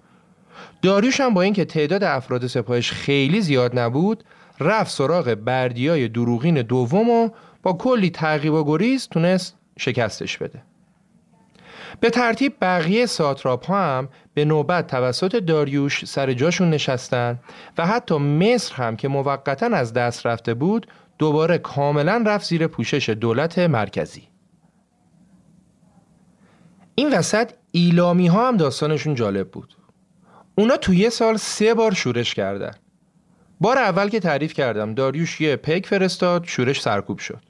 [0.82, 4.24] داریوش هم با اینکه تعداد افراد سپاهش خیلی زیاد نبود
[4.60, 7.28] رفت سراغ بردیای دروغین دوم و
[7.62, 10.62] با کلی تعقیب و گریز تونست شکستش بده
[12.00, 17.38] به ترتیب بقیه ساتراپ ها هم به نوبت توسط داریوش سر جاشون نشستن
[17.78, 20.86] و حتی مصر هم که موقتا از دست رفته بود
[21.18, 24.28] دوباره کاملا رفت زیر پوشش دولت مرکزی.
[26.94, 29.76] این وسط ایلامی ها هم داستانشون جالب بود.
[30.54, 32.74] اونا توی یه سال سه بار شورش کردن.
[33.60, 37.42] بار اول که تعریف کردم داریوش یه پک فرستاد شورش سرکوب شد.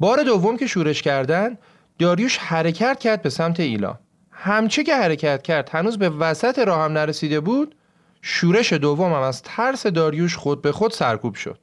[0.00, 1.58] بار دوم که شورش کردن
[1.98, 3.98] داریوش حرکت کرد به سمت ایلام
[4.30, 7.74] همچه که حرکت کرد هنوز به وسط راه هم نرسیده بود
[8.22, 11.58] شورش دوم هم از ترس داریوش خود به خود سرکوب شد.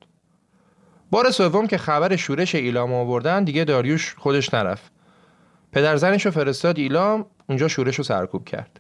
[1.12, 4.92] بار سوم که خبر شورش ایلام آوردن دیگه داریوش خودش نرفت.
[5.72, 8.80] پدر زنش رو فرستاد ایلام اونجا شورش رو سرکوب کرد.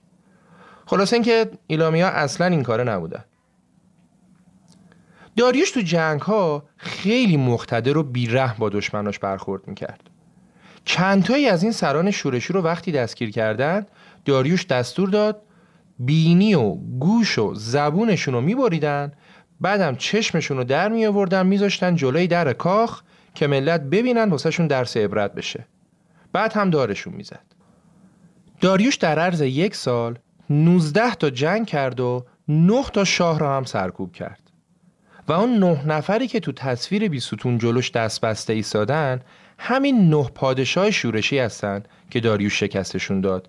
[0.85, 3.25] خلاص اینکه ایلامیا اصلا این کاره نبودن
[5.37, 10.09] داریوش تو جنگ ها خیلی مقتدر و بیره با دشمناش برخورد می‌کرد.
[10.85, 13.85] چندتایی از این سران شورشی رو وقتی دستگیر کردن
[14.25, 15.41] داریوش دستور داد
[15.99, 19.11] بینی و گوش و زبونشون رو میبریدن
[19.61, 23.01] بعدم چشمشون رو در می آوردن میذاشتن جلوی در کاخ
[23.33, 25.65] که ملت ببینن واسهشون درس عبرت بشه.
[26.33, 27.45] بعد هم دارشون می‌زد.
[28.61, 30.17] داریوش در عرض یک سال
[30.49, 34.51] 19 تا جنگ کرد و 9 تا شاه را هم سرکوب کرد.
[35.27, 39.21] و اون نه نفری که تو تصویر بیستون جلوش دست بسته ایستادن
[39.57, 43.47] همین نه پادشاه شورشی هستن که داریوش شکستشون داد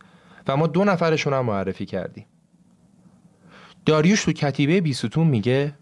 [0.48, 2.26] و ما دو نفرشون هم معرفی کردیم.
[3.86, 5.74] داریوش تو کتیبه بیستون میگه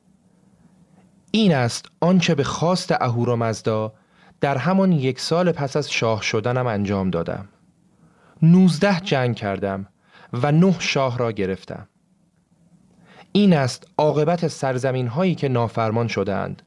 [1.30, 3.92] این است آنچه به خواست اهورامزدا
[4.40, 7.48] در همان یک سال پس از شاه شدنم انجام دادم.
[8.42, 9.86] نوزده جنگ کردم
[10.32, 11.88] و نه شاه را گرفتم.
[13.32, 16.62] این است عاقبت سرزمین هایی که نافرمان شدند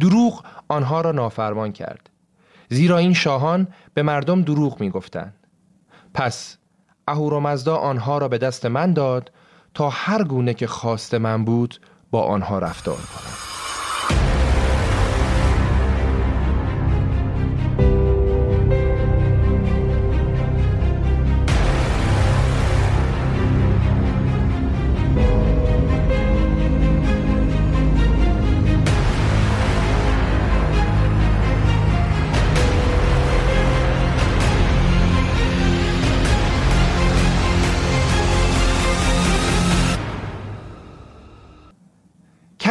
[0.00, 2.10] دروغ آنها را نافرمان کرد.
[2.68, 5.34] زیرا این شاهان به مردم دروغ می گفتند
[6.14, 6.56] پس
[7.08, 9.32] اهورامزدا آنها را به دست من داد
[9.74, 13.55] تا هر گونه که خواست من بود با آنها رفتار کنم.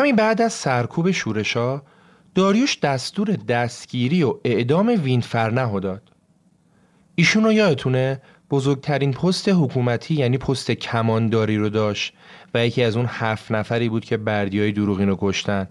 [0.06, 1.82] کمی بعد از سرکوب شورشا
[2.36, 6.12] داریوش دستور دستگیری و اعدام وینفرنه داد.
[7.16, 12.14] ایشون رو یادتونه بزرگترین پست حکومتی یعنی پست کمانداری رو داشت
[12.54, 15.68] و یکی از اون هفت نفری بود که بردیای دروغین رو کشتن.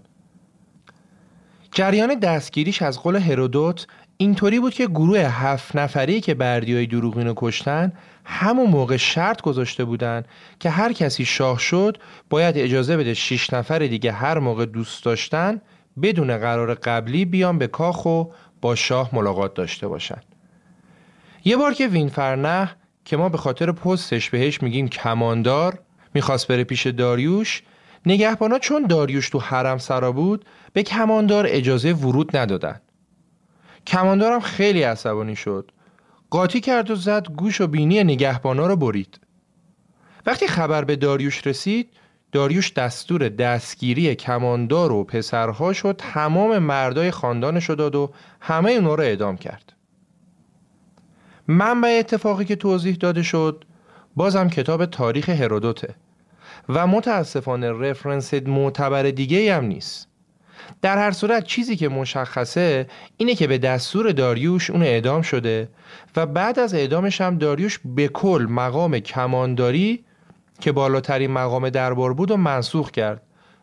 [1.71, 7.33] جریان دستگیریش از قول هرودوت اینطوری بود که گروه هفت نفری که بردیای دروغین رو
[7.37, 7.93] کشتن
[8.25, 10.23] همون موقع شرط گذاشته بودن
[10.59, 11.97] که هر کسی شاه شد
[12.29, 15.61] باید اجازه بده شیش نفر دیگه هر موقع دوست داشتن
[16.01, 18.23] بدون قرار قبلی بیان به کاخ و
[18.61, 20.21] با شاه ملاقات داشته باشن.
[21.45, 25.79] یه بار که وینفرنه که ما به خاطر پستش بهش میگیم کماندار
[26.13, 27.63] می‌خواست بره پیش داریوش
[28.05, 32.81] نگهبانا چون داریوش تو حرم سرا بود به کماندار اجازه ورود ندادن.
[33.87, 35.71] کماندارم خیلی عصبانی شد.
[36.35, 39.19] قاطی کرد و زد گوش و بینی نگهبانا رو برید.
[40.25, 41.89] وقتی خبر به داریوش رسید
[42.31, 49.03] داریوش دستور دستگیری کماندار و پسرهاش و تمام مردای خاندانش داد و همه اونا رو
[49.03, 49.73] اعدام کرد.
[51.47, 53.65] منبع اتفاقی که توضیح داده شد
[54.15, 55.95] بازم کتاب تاریخ هرودوته
[56.69, 60.07] و متاسفانه رفرنس معتبر دیگه هم نیست.
[60.81, 65.69] در هر صورت چیزی که مشخصه اینه که به دستور داریوش اون اعدام شده
[66.15, 70.03] و بعد از اعدامش هم داریوش به کل مقام کمانداری
[70.59, 73.21] که بالاترین مقام دربار بود و منسوخ کرد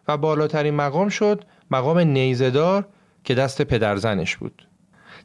[0.08, 2.88] و بالاترین مقام شد مقام نیزدار
[3.24, 4.66] که دست پدرزنش بود.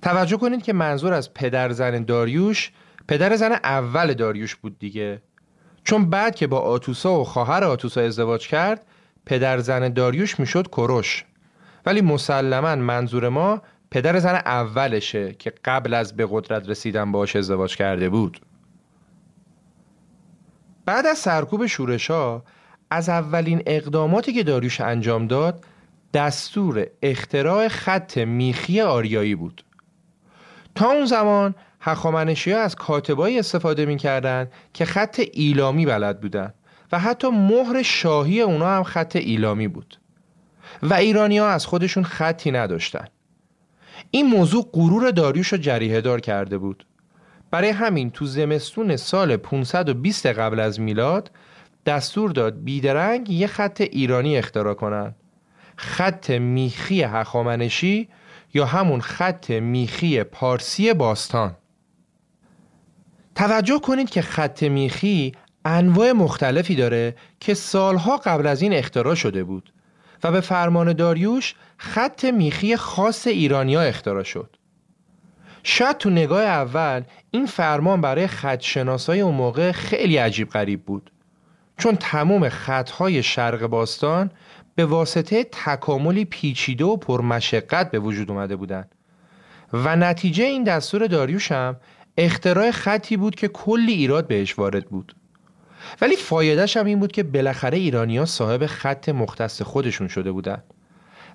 [0.02, 2.72] توجه کنید که منظور از پدرزن داریوش
[3.08, 5.22] پدر زن اول داریوش بود دیگه.
[5.84, 8.82] چون بعد که با آتوسا و خواهر آتوسا ازدواج کرد
[9.26, 11.26] پدرزن داریوش می‌شد کروش
[11.88, 13.62] ولی مسلما منظور ما
[13.92, 18.42] پدر زن اولشه که قبل از به قدرت رسیدن باش ازدواج کرده بود.
[20.86, 22.42] بعد از سرکوب شورشا
[22.90, 25.66] از اولین اقداماتی که داریوش انجام داد
[26.14, 29.64] دستور اختراع خط میخی آریایی بود.
[30.76, 36.54] تا اون زمان هخامنشی ها از کاتبایی استفاده می‌کردن که خط ایلامی بلد بودن
[36.92, 39.98] و حتی مهر شاهی اونا هم خط ایلامی بود.
[40.84, 43.08] و ایرانی ها از خودشون خطی نداشتن.
[44.12, 46.86] این موضوع غرور داریوش رو جریه دار کرده بود.
[47.52, 51.32] برای همین تو زمستون سال 520 قبل از میلاد
[51.86, 55.16] دستور داد بیدرنگ یه خط ایرانی اختراع کنن.
[55.76, 58.10] خط میخی هخامنشی
[58.54, 61.56] یا همون خط میخی پارسی باستان.
[63.36, 65.32] توجه کنید که خط میخی
[65.66, 69.74] انواع مختلفی داره که سالها قبل از این اختراع شده بود.
[70.24, 74.56] و به فرمان داریوش خط میخی خاص ایرانیا اختراع شد.
[75.64, 81.12] شاید تو نگاه اول این فرمان برای خطشناسای اون موقع خیلی عجیب غریب بود.
[81.78, 84.32] چون تمام خطهای شرق باستان
[84.76, 88.96] به واسطه تکاملی پیچیده و پرمشقت به وجود اومده بودند.
[89.74, 91.76] و نتیجه این دستور داریوش هم
[92.18, 95.16] اختراع خطی بود که کلی ایراد بهش وارد بود.
[96.02, 100.64] ولی فایدهش هم این بود که بالاخره ایرانیا صاحب خط مختص خودشون شده بودند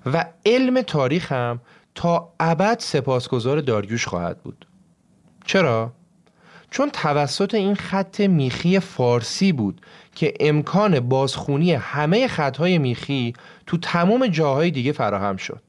[0.05, 1.61] و علم تاریخ هم
[1.95, 4.67] تا ابد سپاسگزار داریوش خواهد بود.
[5.45, 5.91] چرا؟
[6.71, 9.81] چون توسط این خط میخی فارسی بود
[10.15, 13.33] که امکان بازخونی همه خطهای میخی
[13.67, 15.61] تو تمام جاهای دیگه فراهم شد.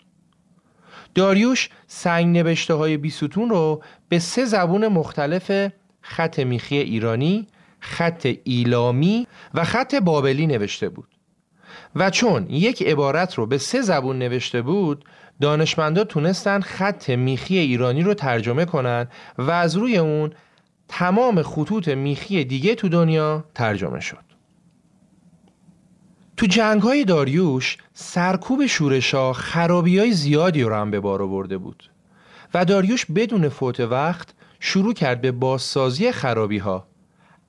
[1.15, 5.71] داریوش سنگ نوشته های بیستون رو به سه زبون مختلف
[6.01, 7.47] خط میخی ایرانی،
[7.85, 11.09] خط ایلامی و خط بابلی نوشته بود.
[11.97, 15.05] و چون یک عبارت رو به سه زبون نوشته بود
[15.41, 19.09] دانشمندا تونستن خط میخی ایرانی رو ترجمه کنن
[19.39, 20.33] و از روی اون
[20.89, 24.25] تمام خطوط میخی دیگه تو دنیا ترجمه شد.
[26.37, 31.91] تو جنگ های داریوش سرکوب شورشا خرابی های زیادی رو هم به بار آورده بود
[32.55, 36.87] و داریوش بدون فوت وقت شروع کرد به بازسازی خرابی ها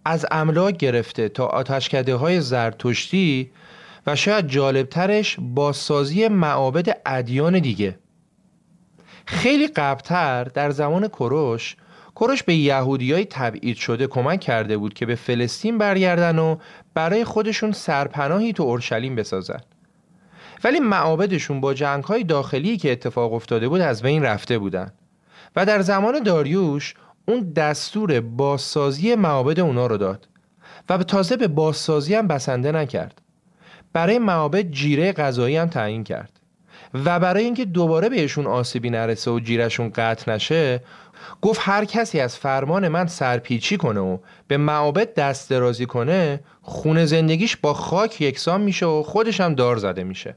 [0.05, 3.51] از املاک گرفته تا آتشکده های زرتشتی
[4.07, 7.99] و شاید جالبترش بازسازی معابد ادیان دیگه.
[9.25, 11.75] خیلی قبلتر در زمان کروش
[12.15, 16.57] کروش به یهودی های تبعید شده کمک کرده بود که به فلسطین برگردن و
[16.93, 19.59] برای خودشون سرپناهی تو اورشلیم بسازن.
[20.63, 24.91] ولی معابدشون با جنگ های داخلی که اتفاق افتاده بود از بین رفته بودن
[25.55, 26.93] و در زمان داریوش
[27.25, 30.27] اون دستور بازسازی معابد اونا رو داد.
[30.89, 33.21] و به تازه به بازسازی هم بسنده نکرد.
[33.93, 36.39] برای معابد جیره غذایی هم تعیین کرد.
[36.93, 40.81] و برای اینکه دوباره بهشون آسیبی نرسه و جیرشون قطع نشه
[41.41, 44.17] گفت هر کسی از فرمان من سرپیچی کنه و
[44.47, 49.77] به معابد دست درازی کنه خونه زندگیش با خاک یکسان میشه و خودش هم دار
[49.77, 50.35] زده میشه.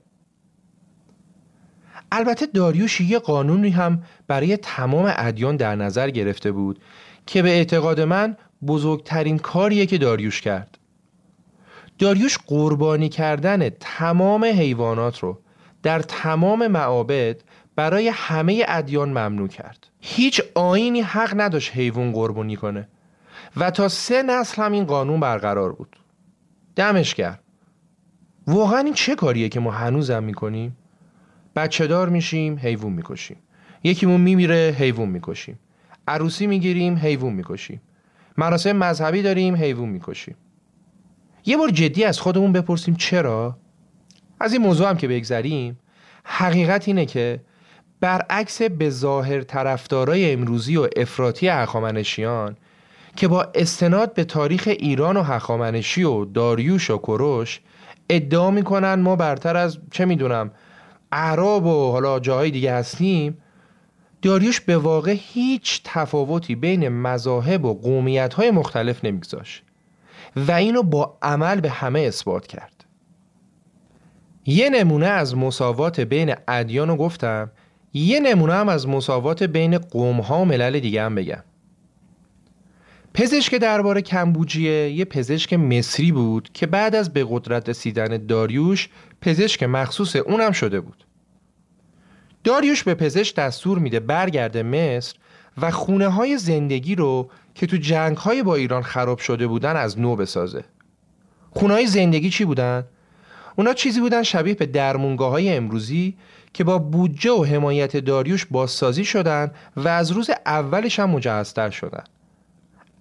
[2.12, 6.80] البته داریوش یه قانونی هم برای تمام ادیان در نظر گرفته بود
[7.26, 8.36] که به اعتقاد من
[8.66, 10.78] بزرگترین کاریه که داریوش کرد.
[11.98, 15.38] داریوش قربانی کردن تمام حیوانات رو
[15.82, 17.36] در تمام معابد
[17.76, 19.86] برای همه ادیان ممنوع کرد.
[20.00, 22.88] هیچ آینی حق نداشت حیوان قربانی کنه
[23.56, 25.96] و تا سه نسل هم این قانون برقرار بود.
[26.76, 27.42] دمش کرد
[28.46, 30.76] واقعا این چه کاریه که ما هنوزم می‌کنیم؟
[31.58, 33.36] بچه دار میشیم حیوان می‌کشیم.
[33.84, 35.58] یکیمون میمیره حیوان می‌کشیم.
[36.08, 37.80] عروسی می‌گیریم حیوان می‌کشیم.
[38.36, 40.36] مراسم مذهبی داریم حیوان می‌کشیم.
[41.46, 43.56] یه بار جدی از خودمون بپرسیم چرا؟
[44.40, 45.78] از این موضوع هم که بگذریم
[46.24, 47.40] حقیقت اینه که
[48.00, 52.56] برعکس به ظاهر طرفدارای امروزی و افراطی هخامنشیان
[53.16, 57.60] که با استناد به تاریخ ایران و هخامنشی و داریوش و کروش
[58.10, 60.50] ادعا می‌کنن ما برتر از چه می‌دونم
[61.12, 63.38] اعراب و حالا جاهای دیگه هستیم
[64.22, 69.62] داریوش به واقع هیچ تفاوتی بین مذاهب و قومیت های مختلف نمیگذاشت
[70.36, 72.84] و اینو با عمل به همه اثبات کرد.
[74.46, 77.50] یه نمونه از مساوات بین ادیان رو گفتم
[77.92, 81.42] یه نمونه هم از مساوات بین قوم ها و ملل دیگه هم بگم.
[83.14, 88.88] پزشک درباره کمبوجیه یه پزشک مصری بود که بعد از به قدرت رسیدن داریوش
[89.20, 91.04] پزشک مخصوص اونم شده بود.
[92.44, 95.16] داریوش به پزشک دستور میده برگرده مصر
[95.62, 100.00] و خونه های زندگی رو که تو جنگ های با ایران خراب شده بودن از
[100.00, 100.64] نو بسازه.
[101.50, 102.84] خونه های زندگی چی بودن؟
[103.56, 106.16] اونا چیزی بودن شبیه به درمونگاه های امروزی
[106.52, 112.04] که با بودجه و حمایت داریوش بازسازی شدن و از روز اولش هم مجهزتر شدن.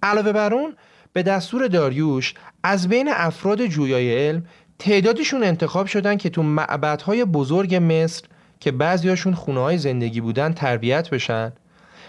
[0.02, 0.74] علاوه بر اون
[1.12, 4.44] به دستور داریوش از بین افراد جویای علم
[4.78, 8.24] تعدادشون انتخاب شدن که تو معبدهای بزرگ مصر
[8.60, 11.52] که بعضیاشون خونه های زندگی بودن تربیت بشن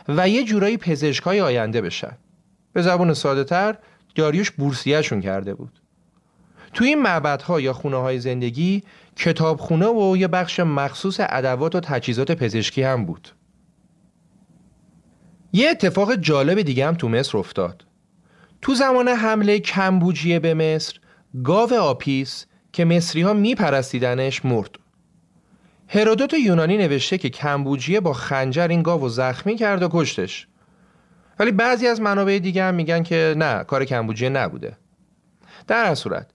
[0.07, 2.17] و یه جورایی پزشکای آینده بشن.
[2.73, 3.77] به زبون ساده تر
[4.15, 5.81] داریوش بورسیهشون کرده بود.
[6.73, 8.83] تو این معبدها یا خونه های زندگی
[9.15, 13.29] کتابخونه و یه بخش مخصوص ادوات و تجهیزات پزشکی هم بود.
[15.53, 17.85] یه اتفاق جالب دیگه هم تو مصر افتاد.
[18.61, 20.99] تو زمان حمله کمبوجیه به مصر
[21.43, 24.75] گاو آپیس که مصری ها می پرستیدنش مرد.
[25.87, 30.47] هرودوت یونانی نوشته که کمبوجیه با خنجر این گاو زخمی کرد و کشتش.
[31.39, 34.77] ولی بعضی از منابع دیگه هم میگن که نه کار کمبوجیه نبوده.
[35.67, 36.27] در صورت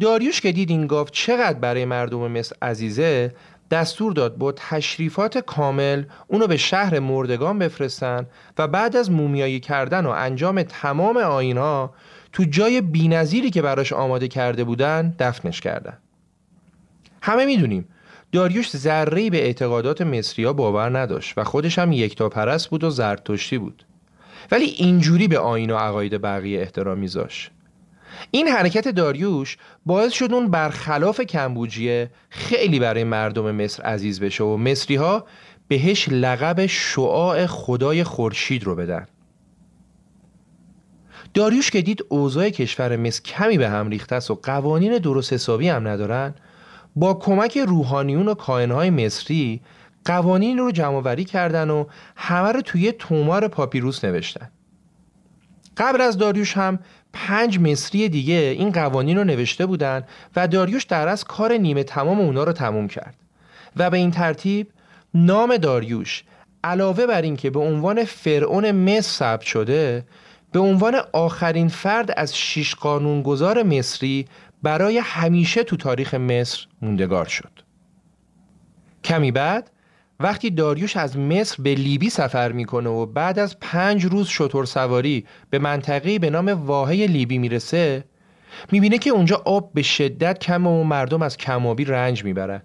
[0.00, 3.34] داریوش که دید این گاو چقدر برای مردم مصر عزیزه
[3.72, 8.26] دستور داد با تشریفات کامل اونو به شهر مردگان بفرستن
[8.58, 11.94] و بعد از مومیایی کردن و انجام تمام آینها
[12.32, 15.98] تو جای بینظیری که براش آماده کرده بودن دفنش کردن.
[17.22, 17.88] همه می‌دونیم
[18.32, 23.58] داریوش ذره‌ای به اعتقادات مصریا باور نداشت و خودش هم یکتا پرست بود و زرتشتی
[23.58, 23.84] بود.
[24.50, 27.50] ولی اینجوری به آین و عقاید بقیه احترام میذاشت.
[28.30, 34.56] این حرکت داریوش باعث شد اون برخلاف کمبوجیه خیلی برای مردم مصر عزیز بشه و
[34.56, 35.24] مصری ها
[35.68, 39.06] بهش لقب شعاع خدای خورشید رو بدن.
[41.34, 45.68] داریوش که دید اوضاع کشور مصر کمی به هم ریخته است و قوانین درست حسابی
[45.68, 46.34] هم ندارن
[46.96, 49.60] با کمک روحانیون و کاهنهای مصری
[50.04, 51.84] قوانین رو جمع کردن و
[52.16, 54.50] همه رو توی تومار پاپیروس نوشتن.
[55.76, 56.78] قبل از داریوش هم
[57.12, 60.04] پنج مصری دیگه این قوانین رو نوشته بودن
[60.36, 63.14] و داریوش در از کار نیمه تمام اونا رو تموم کرد.
[63.76, 64.68] و به این ترتیب
[65.14, 66.24] نام داریوش
[66.64, 70.04] علاوه بر اینکه به عنوان فرعون مصر ثبت شده
[70.52, 74.26] به عنوان آخرین فرد از شش قانونگذار مصری
[74.62, 77.50] برای همیشه تو تاریخ مصر موندگار شد.
[79.04, 79.70] کمی بعد
[80.22, 85.26] وقتی داریوش از مصر به لیبی سفر می‌کنه و بعد از پنج روز شطور سواری
[85.50, 88.04] به منطقه به نام واحه لیبی می‌رسه
[88.72, 92.62] می‌بینه که اونجا آب به شدت کم و مردم از کمابی رنج می‌برن.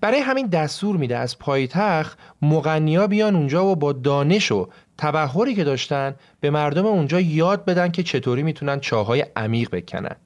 [0.00, 4.68] برای همین دستور میده از پایتخت مغنیا بیان اونجا و با دانش و
[4.98, 10.16] تبهری که داشتن به مردم اونجا یاد بدن که چطوری می‌تونن چاهای عمیق بکنن.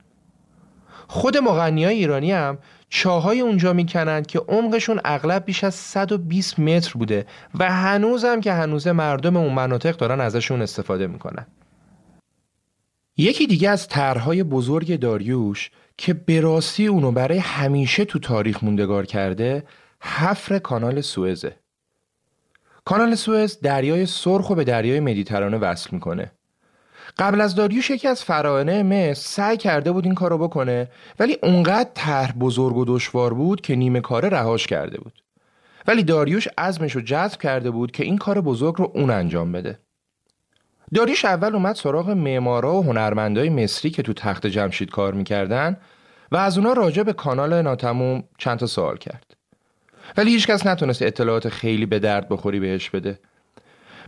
[1.09, 2.59] خود مغنی های ایرانی هم
[2.93, 7.27] چاهای اونجا می‌کنن که عمقشون اغلب بیش از 120 متر بوده
[7.59, 11.47] و هنوزم که هنوز مردم اون مناطق دارن ازشون استفاده می‌کنن.
[13.17, 19.07] یکی دیگه از طرحهای بزرگ داریوش که به راستی اونو برای همیشه تو تاریخ موندگار
[19.07, 19.65] کرده
[20.03, 21.57] حفر کانال سوئزه.
[22.85, 26.33] کانال سوئز دریای سرخ و به دریای مدیترانه وصل می‌کنه.
[27.21, 31.91] قبل از داریوش یکی از فراعنه مصر سعی کرده بود این کارو بکنه ولی اونقدر
[31.95, 35.23] طرح بزرگ و دشوار بود که نیمه کاره رهاش کرده بود.
[35.87, 39.79] ولی داریوش عزمش رو جذب کرده بود که این کار بزرگ رو اون انجام بده.
[40.95, 45.77] داریوش اول اومد سراغ معمارا و هنرمندای مصری که تو تخت جمشید کار می‌کردن
[46.33, 49.35] و از اونا راجع به کانال ناتموم چند تا سوال کرد.
[50.17, 53.19] ولی هیچکس نتونست اطلاعات خیلی به درد بخوری بهش بده.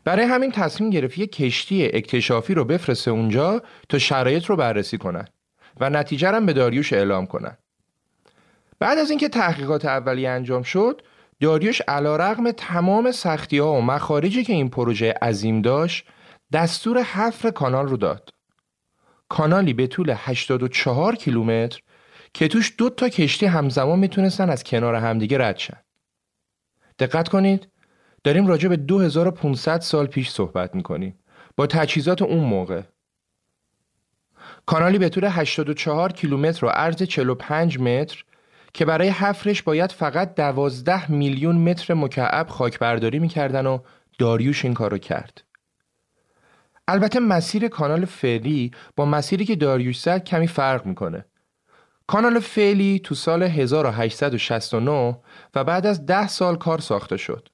[0.04, 5.24] برای همین تصمیم گرفت یه کشتی اکتشافی رو بفرسته اونجا تا شرایط رو بررسی کنن
[5.80, 7.56] و نتیجه هم به داریوش اعلام کنن.
[8.78, 11.02] بعد از اینکه تحقیقات اولیه انجام شد
[11.40, 16.06] داریوش علا رقم تمام سختی ها و مخارجی که این پروژه عظیم داشت
[16.52, 18.30] دستور حفر کانال رو داد.
[19.28, 21.80] کانالی به طول 84 کیلومتر
[22.34, 25.80] که توش دو تا کشتی همزمان می‌تونستن از کنار همدیگه رد شن.
[26.98, 27.68] دقت کنید
[28.24, 31.18] داریم راجع به 2500 سال پیش صحبت می‌کنیم
[31.56, 32.82] با تجهیزات اون موقع
[34.66, 38.24] کانالی به طول 84 کیلومتر و عرض 45 متر
[38.74, 43.78] که برای حفرش باید فقط 12 میلیون متر مکعب خاک برداری می‌کردن و
[44.18, 45.44] داریوش این کارو کرد.
[46.88, 51.24] البته مسیر کانال فعلی با مسیری که داریوش زد کمی فرق می‌کنه.
[52.06, 55.18] کانال فعلی تو سال 1869
[55.54, 57.48] و بعد از 10 سال کار ساخته شد.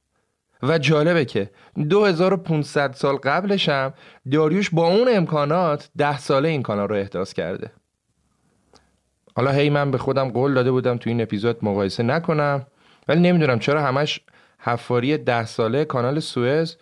[0.62, 1.50] و جالبه که
[1.88, 3.92] 2500 سال قبلش هم
[4.32, 7.70] داریوش با اون امکانات ده ساله این کانال رو احداث کرده.
[9.36, 12.66] حالا هی من به خودم قول داده بودم تو این اپیزود مقایسه نکنم
[13.08, 14.20] ولی نمی‌دونم چرا همش
[14.58, 16.76] حفاری ده ساله کانال سوئز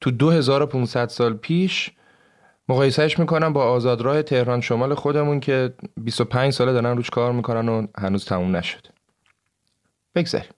[0.00, 1.90] تو 2500 سال پیش
[2.68, 7.86] مقایسهش می‌کنم با آزادراه تهران شمال خودمون که 25 ساله دارن روش کار می‌کنن و
[7.98, 8.86] هنوز تموم نشد.
[10.14, 10.50] بگذاریم.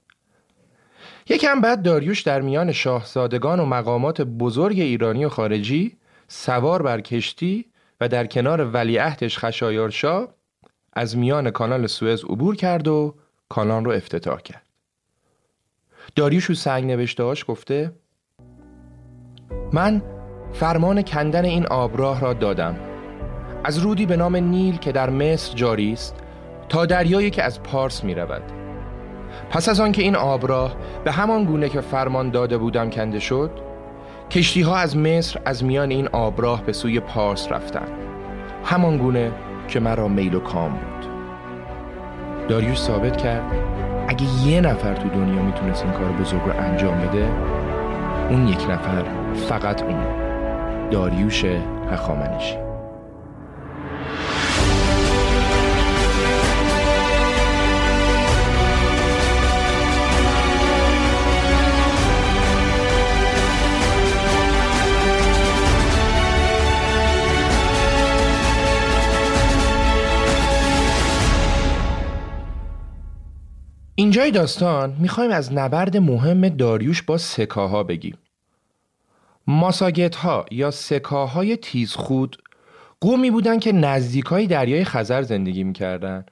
[1.30, 5.96] یکم بعد داریوش در میان شاهزادگان و مقامات بزرگ ایرانی و خارجی
[6.28, 7.64] سوار بر کشتی
[8.00, 10.28] و در کنار ولیعهدش خشایارشا
[10.92, 13.14] از میان کانال سوئز عبور کرد و
[13.48, 14.62] کانال رو افتتاح کرد.
[16.16, 17.92] داریوش و سنگ نوشتهاش گفته
[19.72, 20.02] من
[20.52, 22.76] فرمان کندن این آبراه را دادم
[23.64, 26.16] از رودی به نام نیل که در مصر جاری است
[26.68, 28.59] تا دریایی که از پارس می رود
[29.50, 33.50] پس از آنکه این آبراه به همان گونه که فرمان داده بودم کنده شد
[34.30, 37.88] کشتی ها از مصر از میان این آبراه به سوی پارس رفتن
[38.64, 39.32] همان گونه
[39.68, 41.06] که مرا میل و کام بود.
[42.48, 43.42] داریوش ثابت کرد
[44.08, 47.28] اگه یه نفر تو دنیا می‌تونست این کار بزرگ رو انجام بده
[48.30, 49.04] اون یک نفر
[49.48, 50.04] فقط اون
[50.90, 51.44] داریوش
[51.90, 52.69] هخامنشی.
[74.10, 78.18] اینجای داستان می‌خوایم از نبرد مهم داریوش با سکاها بگیم.
[79.46, 82.42] ماساگت ها یا سکاهای تیزخود
[83.00, 86.26] قومی بودن که نزدیکای دریای خزر زندگی می‌کردن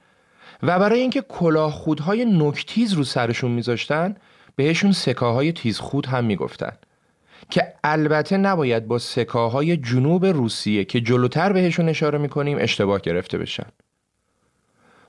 [0.63, 4.15] و برای اینکه کلاه خودهای نکتیز رو سرشون میذاشتن
[4.55, 6.73] بهشون سکاهای تیزخود هم می‌گفتن
[7.49, 13.67] که البته نباید با سکاهای جنوب روسیه که جلوتر بهشون اشاره می‌کنیم اشتباه گرفته بشن.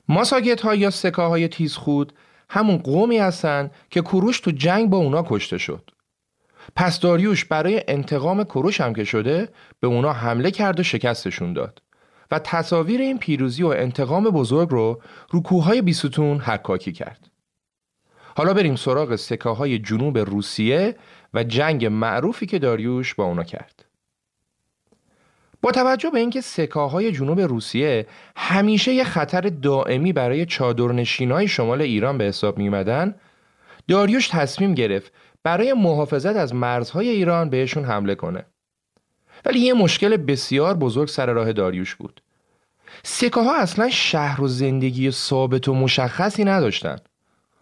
[0.08, 2.12] ماساگت ها یا سکاهای تیزخود
[2.52, 5.90] همون قومی هستن که کوروش تو جنگ با اونا کشته شد.
[6.76, 9.48] پس داریوش برای انتقام کوروش هم که شده
[9.80, 11.82] به اونا حمله کرد و شکستشون داد.
[12.30, 17.30] و تصاویر این پیروزی و انتقام بزرگ رو رو کوههای بیستون حکاکی کرد.
[18.36, 20.96] حالا بریم سراغ سکه های جنوب روسیه
[21.34, 23.89] و جنگ معروفی که داریوش با اونا کرد.
[25.62, 28.06] با توجه به اینکه سکاهای جنوب روسیه
[28.36, 33.14] همیشه یه خطر دائمی برای چادرنشینای شمال ایران به حساب میمدن
[33.88, 38.44] داریوش تصمیم گرفت برای محافظت از مرزهای ایران بهشون حمله کنه.
[39.44, 42.22] ولی یه مشکل بسیار بزرگ سر راه داریوش بود.
[43.02, 46.96] سکاها اصلا شهر و زندگی ثابت و مشخصی نداشتن.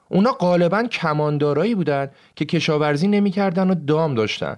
[0.09, 4.57] اونا غالبا کماندارایی بودن که کشاورزی نمی‌کردن و دام داشتن.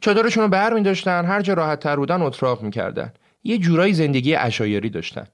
[0.00, 3.12] چادرشون رو بر می داشتن هر جا راحت تر بودن اتراق می‌کردن.
[3.44, 5.26] یه جورایی زندگی اشایری داشتن.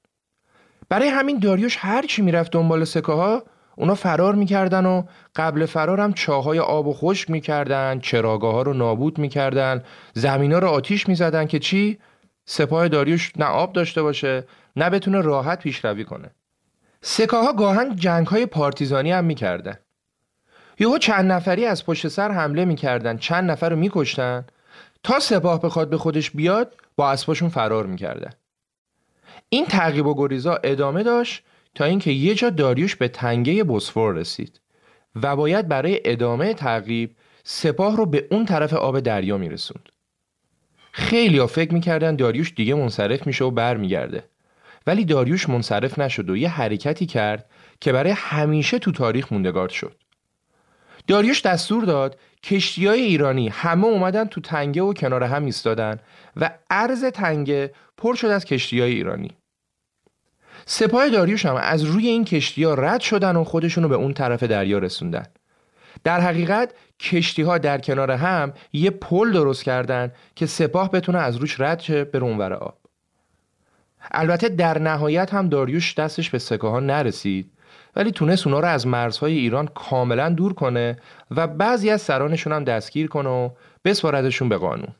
[0.89, 3.43] برای همین داریوش هر چی می‌رفت دنبال سکه ها
[3.75, 5.03] اونا فرار می‌کردن و
[5.35, 10.59] قبل فرار هم چاهای آب و خشک می‌کردن چراگاه ها رو نابود می‌کردن زمین ها
[10.59, 11.97] رو آتیش می‌زدن که چی؟
[12.45, 14.43] سپاه داریوش نه آب داشته باشه
[14.75, 16.29] نه بتونه راحت پیشروی کنه.
[17.01, 19.77] سکه ها گاهن جنگ های پارتیزانی هم می‌کردن.
[20.79, 24.45] یهو چند نفری از پشت سر حمله می‌کردن چند نفر رو میکشتن.
[25.07, 28.31] تا سپاه بخواد به خودش بیاد با اسباشون فرار می‌کردن
[29.49, 31.43] این تعقیب و گریزا ادامه داشت
[31.75, 34.61] تا اینکه یه جا داریوش به تنگه بوسفور رسید
[35.15, 39.89] و باید برای ادامه تعقیب سپاه رو به اون طرف آب دریا میرسوند.
[40.91, 44.23] خیلی ها فکر می‌کردن داریوش دیگه منصرف میشه و برمیگرده.
[44.87, 47.49] ولی داریوش منصرف نشد و یه حرکتی کرد
[47.81, 49.95] که برای همیشه تو تاریخ موندگار شد.
[51.07, 55.99] داریوش دستور داد کشتی های ایرانی همه اومدن تو تنگه و کنار هم ایستادن
[56.35, 59.31] و عرض تنگه پر شد از کشتی های ایرانی.
[60.65, 64.43] سپاه داریوش هم از روی این کشتی ها رد شدن و خودشونو به اون طرف
[64.43, 65.25] دریا رسوندن.
[66.03, 71.35] در حقیقت کشتی ها در کنار هم یه پل درست کردن که سپاه بتونه از
[71.35, 72.77] روش رد شه به اونور آب.
[74.11, 77.51] البته در نهایت هم داریوش دستش به سکه ها نرسید.
[77.97, 80.97] ولی تونست اونا رو از مرزهای ایران کاملا دور کنه
[81.31, 83.49] و بعضی از سرانشون هم دستگیر کنه و
[83.85, 84.95] بسپاردشون به قانون.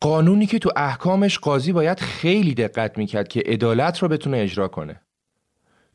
[0.00, 5.00] قانونی که تو احکامش قاضی باید خیلی دقت می‌کرد که عدالت رو بتونه اجرا کنه.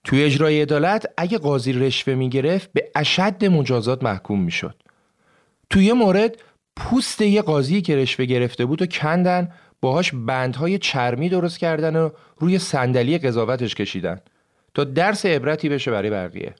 [0.03, 4.75] توی اجرای عدالت اگه قاضی رشوه می‌گرفت به اشد مجازات محکوم می‌شد.
[5.69, 6.37] توی یه مورد
[6.75, 9.51] پوست یه قاضی که رشوه گرفته بود و کندن
[9.81, 14.19] باهاش بندهای چرمی درست کردن و روی صندلی قضاوتش کشیدن.
[14.77, 16.55] تا درس عبرتی بشه برای بقیه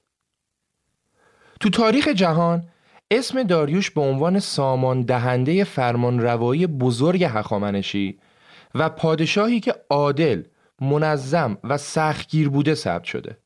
[1.59, 2.69] تو تاریخ جهان
[3.11, 8.19] اسم داریوش به عنوان سامان دهنده فرمان روایی بزرگ هخامنشی
[8.75, 10.43] و پادشاهی که عادل،
[10.81, 13.37] منظم و سختگیر بوده ثبت شده.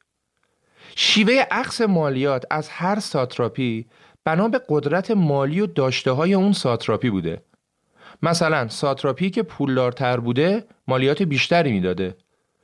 [0.96, 3.86] شیوه عقص مالیات از هر ساتراپی
[4.26, 7.42] بنا به قدرت مالی و داشته های اون ساتراپی بوده.
[8.22, 12.16] مثلا ساتراپی که پولدارتر بوده مالیات بیشتری می‌داده.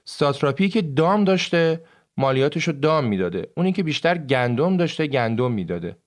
[0.09, 1.81] ساتراپی که دام داشته
[2.17, 3.47] مالیاتش رو دام می‌داده.
[3.57, 5.97] اونی که بیشتر گندم داشته گندم می‌داده.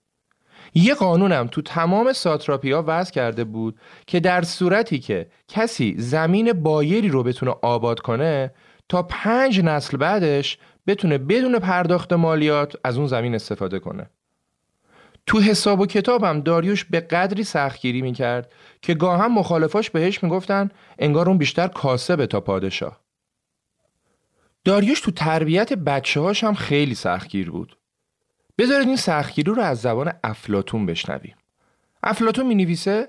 [0.74, 7.08] یه قانونم تو تمام ساتراپیا وضع کرده بود که در صورتی که کسی زمین بایری
[7.08, 8.54] رو بتونه آباد کنه
[8.88, 14.10] تا پنج نسل بعدش بتونه بدون پرداخت مالیات از اون زمین استفاده کنه.
[15.26, 18.52] تو حساب و کتابم داریوش به قدری سختگیری می‌کرد
[18.82, 23.00] که گاهم مخالفاش بهش می‌گفتن انگار اون بیشتر کاسبه تا پادشاه.
[24.64, 27.78] داریوش تو تربیت بچه هاش هم خیلی سختگیر بود.
[28.58, 31.36] بذارید این سختگیری رو از زبان افلاتون بشنویم.
[32.02, 33.08] افلاتون می نویسه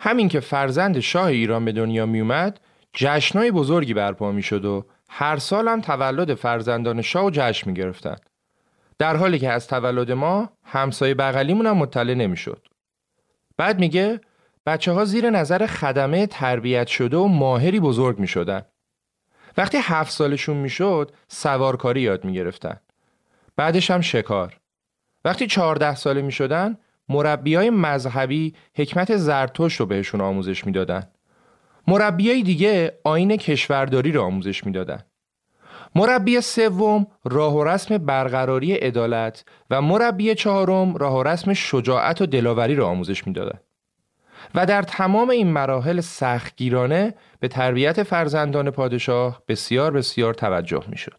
[0.00, 2.60] همین که فرزند شاه ایران به دنیا می اومد
[2.94, 7.76] جشنای بزرگی برپا می شد و هر سال هم تولد فرزندان شاه و جشن می
[7.76, 8.16] گرفتن.
[8.98, 12.66] در حالی که از تولد ما همسایه بغلیمون هم مطلع نمی شد.
[13.56, 14.20] بعد میگه
[14.66, 18.62] بچه ها زیر نظر خدمه تربیت شده و ماهری بزرگ می شدن.
[19.56, 22.80] وقتی هفت سالشون می شد سوارکاری یاد می گرفتن.
[23.56, 24.56] بعدش هم شکار.
[25.24, 26.78] وقتی چهارده ساله می شدن
[27.08, 31.08] مربی های مذهبی حکمت زرتشت رو بهشون آموزش می‌دادن.
[31.86, 35.02] مربی های دیگه آین کشورداری رو آموزش می‌دادن.
[35.94, 42.26] مربی سوم راه و رسم برقراری عدالت و مربی چهارم راه و رسم شجاعت و
[42.26, 43.60] دلاوری را آموزش می‌دادند.
[44.54, 51.18] و در تمام این مراحل سختگیرانه به تربیت فرزندان پادشاه بسیار بسیار توجه می‌شد.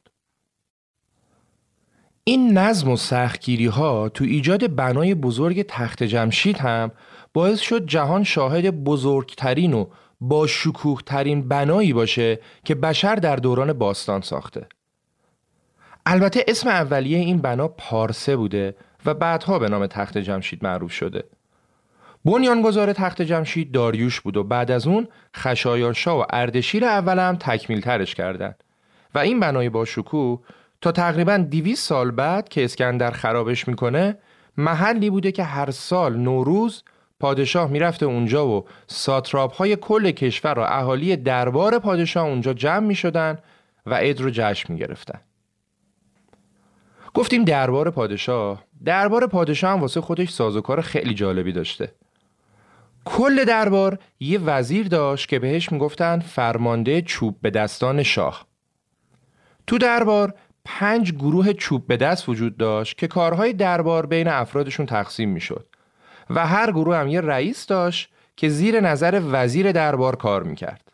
[2.24, 6.92] این نظم و سختگیری ها تو ایجاد بنای بزرگ تخت جمشید هم
[7.34, 9.86] باعث شد جهان شاهد بزرگترین و
[10.22, 14.68] با شکوه ترین بنایی باشه که بشر در دوران باستان ساخته.
[16.06, 21.24] البته اسم اولیه این بنا پارسه بوده و بعدها به نام تخت جمشید معروف شده.
[22.26, 27.82] بنیانگذار تخت جمشید داریوش بود و بعد از اون خشایارشا و اردشیر اول هم تکمیل
[27.82, 28.56] ترش کردن
[29.16, 30.40] و این بنای با شکوه
[30.82, 34.18] تا تقریبا 200 سال بعد که اسکندر خرابش می‌کنه
[34.58, 36.84] محلی بوده که هر سال نوروز
[37.20, 43.38] پادشاه می‌رفته اونجا و ساتراپ های کل کشور و اهالی دربار پادشاه اونجا جمع می‌شدن
[43.86, 45.20] و عید رو جشن می‌گرفتن.
[47.14, 51.92] گفتیم دربار پادشاه دربار پادشاه هم واسه خودش سازوکار خیلی جالبی داشته.
[53.06, 58.46] کل دربار یه وزیر داشت که بهش می‌گفتن فرمانده چوب به دستان شاه.
[59.68, 60.34] تو دربار
[60.66, 65.68] پنج گروه چوب به دست وجود داشت که کارهای دربار بین افرادشون تقسیم می‌شد
[66.30, 70.92] و هر گروه هم یه رئیس داشت که زیر نظر وزیر دربار کار می‌کرد.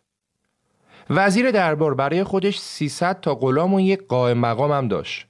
[1.10, 5.28] وزیر دربار برای خودش 300 تا غلام و یک قائم مقام هم داشت.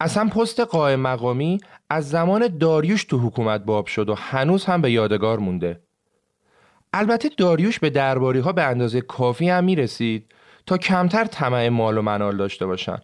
[0.00, 4.90] اصلا پست قائم مقامی از زمان داریوش تو حکومت باب شد و هنوز هم به
[4.90, 5.80] یادگار مونده.
[6.92, 10.32] البته داریوش به درباری ها به اندازه کافی هم می‌رسید
[10.66, 12.98] تا کمتر طمع مال و منال داشته باشن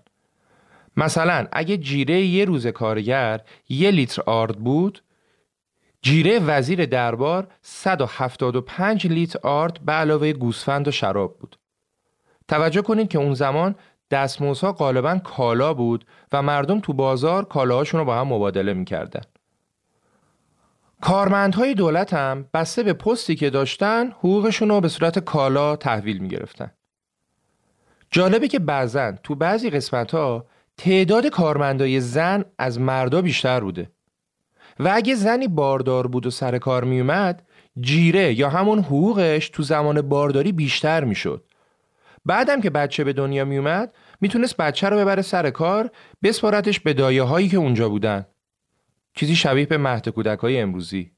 [0.96, 5.02] مثلا اگه جیره یه روز کارگر یه لیتر آرد بود
[6.02, 11.58] جیره وزیر دربار 175 لیتر آرد به علاوه گوسفند و شراب بود.
[12.48, 13.74] توجه کنید که اون زمان
[14.10, 19.22] دستموزها غالبا کالا بود و مردم تو بازار کالاهاشون رو با هم مبادله می‌کردن.
[21.00, 26.70] کارمندهای دولت هم بسته به پستی که داشتن حقوقشون رو به صورت کالا تحویل می‌گرفتن.
[28.10, 30.46] جالبه که بعضا تو بعضی قسمت ها
[30.76, 33.90] تعداد کارمندای زن از مردا بیشتر بوده.
[34.80, 37.42] و اگه زنی باردار بود و سر کار میومد
[37.80, 41.44] جیره یا همون حقوقش تو زمان بارداری بیشتر می‌شد.
[42.24, 45.90] بعدم که بچه به دنیا میومد می‌تونست بچه رو ببره سر کار
[46.22, 48.26] بسپارتش به دایه هایی که اونجا بودن.
[49.18, 51.10] چیزی شبیه به مهد کودک های امروزی.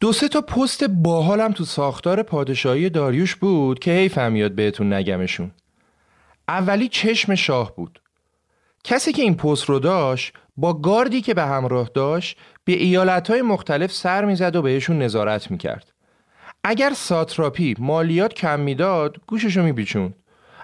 [0.00, 5.50] دو سه تا پست باحالم تو ساختار پادشاهی داریوش بود که هی فهمیاد بهتون نگمشون.
[6.48, 8.02] اولی چشم شاه بود.
[8.84, 13.92] کسی که این پست رو داشت با گاردی که به همراه داشت به ایالتهای مختلف
[13.92, 15.92] سر می‌زد و بهشون نظارت می‌کرد.
[16.64, 20.14] اگر ساتراپی مالیات کم می‌داد گوششو میپیچوند.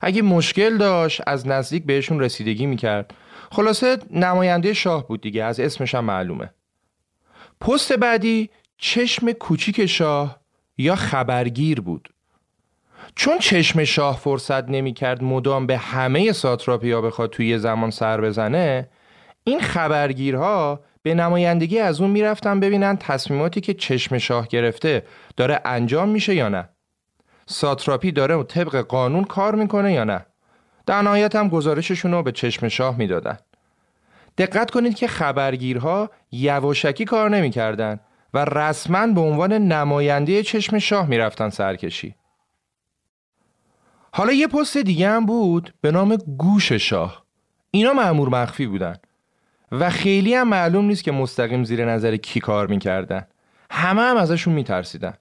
[0.03, 3.15] اگه مشکل داشت از نزدیک بهشون رسیدگی می‌کرد.
[3.55, 6.51] خلاصه نماینده شاه بود دیگه از اسمش هم معلومه.
[7.61, 10.41] پست بعدی چشم کوچیک شاه
[10.79, 12.09] یا خبرگیر بود.
[13.15, 18.89] چون چشم شاه فرصت نمی‌کرد مدام به همه ساتراپیا بخواد توی زمان سر بزنه
[19.45, 26.09] این خبرگیرها به نمایندگی از اون می‌رفتن ببینن تصمیماتی که چشم شاه گرفته داره انجام
[26.09, 26.69] میشه یا نه.
[27.47, 30.27] ساتراپی داره طبق قانون کار می‌کنه یا نه.
[30.87, 33.39] در نهایت هم گزارششون رو به چشم شاه می‌دادن.
[34.39, 38.01] دقت کنید که خبرگیرها یواشکی کار نمی‌کردن
[38.35, 42.15] و رسما به عنوان نماینده چشم شاه می‌رفتن سرکشی.
[44.13, 47.25] حالا یه پست دیگه هم بود به نام گوش شاه.
[47.71, 48.97] اینا معمور مخفی بودن
[49.73, 53.27] و خیلی هم معلوم نیست که مستقیم زیر نظر کی کار می‌کردن.
[53.71, 55.15] همه هم ازشون میترسیدن.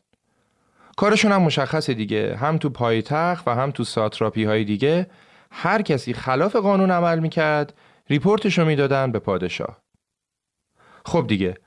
[0.97, 2.36] کارشون هم مشخصه دیگه.
[2.36, 5.07] هم تو پایتخت و هم تو ساتراپی های دیگه
[5.56, 7.74] هر کسی خلاف قانون عمل می‌کرد
[8.10, 9.78] ریپورتش رو می‌دادن به پادشاه.
[11.06, 11.58] خب دیگه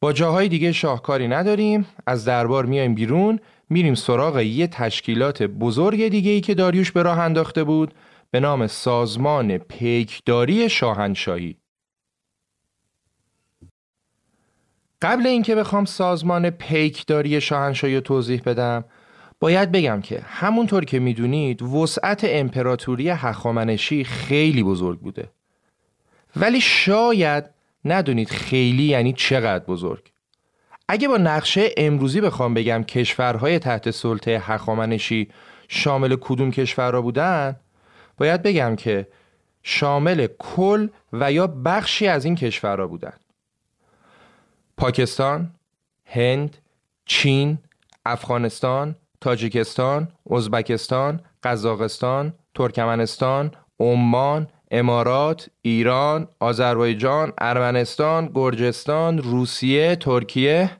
[0.00, 6.30] با جاهای دیگه شاهکاری نداریم از دربار میایم بیرون میریم سراغ یه تشکیلات بزرگ دیگه
[6.30, 7.94] ای که داریوش به راه انداخته بود
[8.30, 11.56] به نام سازمان پیکداری شاهنشاهی.
[15.02, 18.84] قبل اینکه بخوام سازمان پیکداری شاهنشاهی رو توضیح بدم
[19.44, 25.30] باید بگم که همونطور که می‌دونید وسعت امپراتوری هخامنشی خیلی بزرگ بوده.
[26.36, 27.44] ولی شاید
[27.84, 30.12] ندونید خیلی یعنی چقدر بزرگ.
[30.88, 35.28] اگه با نقشه امروزی بخوام بگم کشورهای تحت سلطه هخامنشی
[35.68, 37.56] شامل کدوم کشورها بودن
[38.16, 39.08] باید بگم که
[39.62, 43.14] شامل کل و یا بخشی از این کشورها بودن.
[44.76, 45.50] پاکستان،
[46.06, 46.56] هند،
[47.06, 47.58] چین،
[48.06, 53.50] افغانستان، تاجیکستان، ازبکستان، قزاقستان، ترکمنستان،
[53.80, 60.70] عمان، امارات، ایران، آذربایجان، ارمنستان، گرجستان، روسیه، ترکیه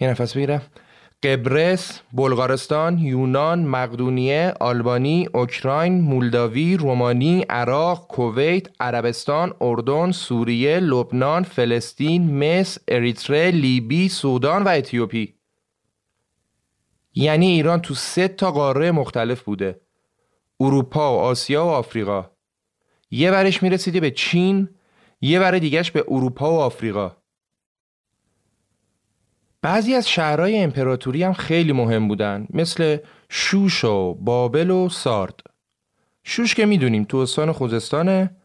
[0.00, 0.62] یه نفس بگیرم
[1.22, 12.22] قبرس، بلغارستان، یونان، مقدونیه، آلبانی، اوکراین، مولداوی، رومانی، عراق، کویت، عربستان، اردن، سوریه، لبنان، فلسطین،
[12.38, 15.41] مصر، اریتره، لیبی، سودان و اتیوپی.
[17.14, 19.80] یعنی ایران تو سه تا قاره مختلف بوده.
[20.60, 22.30] اروپا و آسیا و آفریقا.
[23.10, 24.68] یه برش می‌رسیده به چین،
[25.20, 27.16] یه بر دیگهش به اروپا و آفریقا.
[29.62, 32.98] بعضی از شهرهای امپراتوری هم خیلی مهم بودن مثل
[33.28, 35.40] شوش و بابل و سارد
[36.24, 38.36] شوش که می‌دونیم تو استان خوزستانه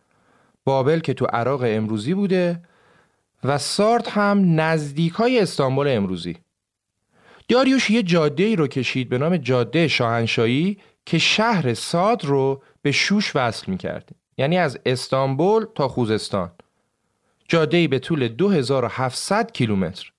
[0.64, 2.62] بابل که تو عراق امروزی بوده
[3.44, 6.38] و سارد هم نزدیک های استانبول امروزی
[7.48, 12.92] داریوش یه جاده ای رو کشید به نام جاده شاهنشاهی که شهر ساد رو به
[12.92, 14.10] شوش وصل می‌کرد.
[14.38, 16.52] یعنی از استانبول تا خوزستان.
[17.48, 20.12] جاده ای به طول 2700 کیلومتر.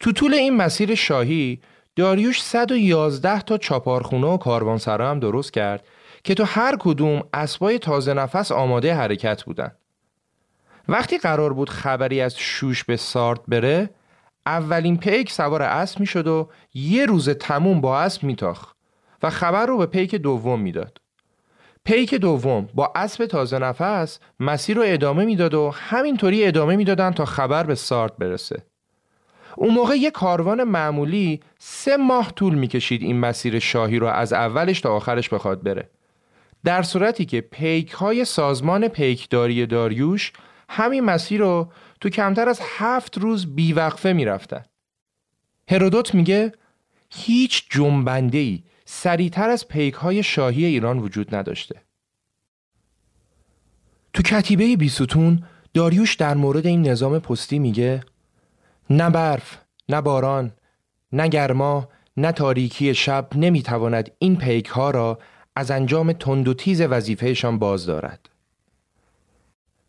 [0.00, 1.60] تو طول این مسیر شاهی
[1.96, 5.84] داریوش 111 تا چاپارخونه و کاروانسرا هم درست کرد
[6.24, 9.72] که تو هر کدوم اسبای تازه نفس آماده حرکت بودن.
[10.88, 13.90] وقتی قرار بود خبری از شوش به سارت بره
[14.46, 18.74] اولین پیک سوار اسب می شد و یه روز تموم با اسب میتاخ
[19.22, 20.98] و خبر رو به پیک دوم می‌داد.
[21.84, 27.24] پیک دوم با اسب تازه نفس مسیر رو ادامه می‌داد و همینطوری ادامه می‌دادن تا
[27.24, 28.62] خبر به سارت برسه.
[29.56, 34.80] اون موقع یه کاروان معمولی سه ماه طول می‌کشید این مسیر شاهی رو از اولش
[34.80, 35.90] تا آخرش بخواد بره
[36.64, 40.32] در صورتی که پیک های سازمان پیکداری داریوش
[40.68, 41.68] همین مسیر رو
[42.04, 44.64] تو کمتر از هفت روز بیوقفه می‌رفتن
[45.68, 46.52] هرودوت میگه
[47.10, 51.82] هیچ جنبنده ای سریعتر از پیک های شاهی ایران وجود نداشته
[54.12, 55.42] تو کتیبه بیستون
[55.74, 58.04] داریوش در مورد این نظام پستی میگه
[58.90, 60.52] نه برف، نه باران،
[61.12, 65.18] نه گرما، نه تاریکی شب نمی‌تواند این پیک ها را
[65.56, 68.28] از انجام تند و تیز وظیفهشان باز دارد.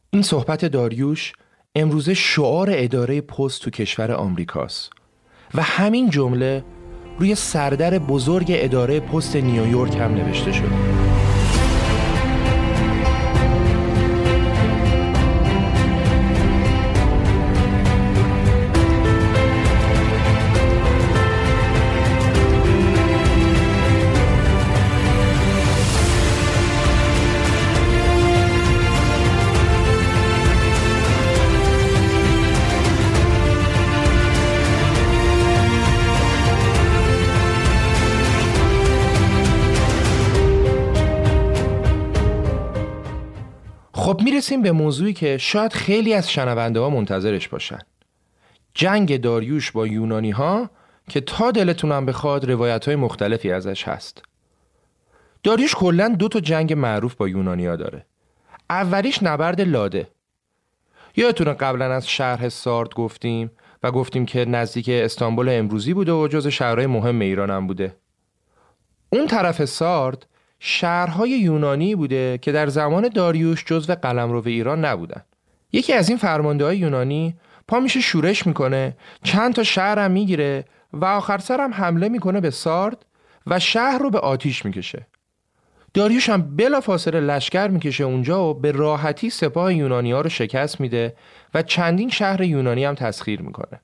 [0.09, 1.33] این صحبت داریوش
[1.77, 4.91] امروزه شعار اداره پست تو کشور آمریکاست
[5.53, 6.63] و همین جمله
[7.19, 11.14] روی سردر بزرگ اداره پست نیویورک هم نوشته شده.
[44.45, 47.79] می‌رسیم به موضوعی که شاید خیلی از شنونده ها منتظرش باشن.
[48.73, 50.69] جنگ داریوش با یونانی ها
[51.09, 54.23] که تا دلتونم بخواد روایت های مختلفی ازش هست.
[55.43, 58.05] داریوش کلا دو تا جنگ معروف با یونانیا داره.
[58.69, 60.07] اولیش نبرد لاده.
[61.15, 63.51] یادتونه قبلا از شهر سارد گفتیم
[63.83, 67.95] و گفتیم که نزدیک استانبول امروزی بوده و جز شهرهای مهم ایران هم بوده.
[69.09, 70.25] اون طرف سارد
[70.67, 75.21] شهرهای یونانی بوده که در زمان داریوش جزو قلمرو ایران نبودن.
[75.71, 77.35] یکی از این فرمانده های یونانی
[77.67, 82.41] پا میشه شورش می‌کنه چند تا شهر هم می‌گیره و آخر سر هم حمله می‌کنه
[82.41, 83.05] به سارد
[83.47, 85.07] و شهر رو به آتیش می‌کشه.
[85.93, 90.81] داریوش هم بلا فاصله لشکر می‌کشه اونجا و به راحتی سپاه یونانی ها رو شکست
[90.81, 91.15] میده
[91.53, 93.81] و چندین شهر یونانی هم تسخیر می‌کنه.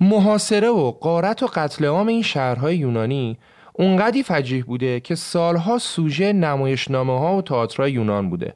[0.00, 3.38] محاصره و قارت و قتل عام این شهرهای یونانی
[3.80, 8.54] اونقدی فجیح بوده که سالها سوژه نمایشنامه ها و تئاترای یونان بوده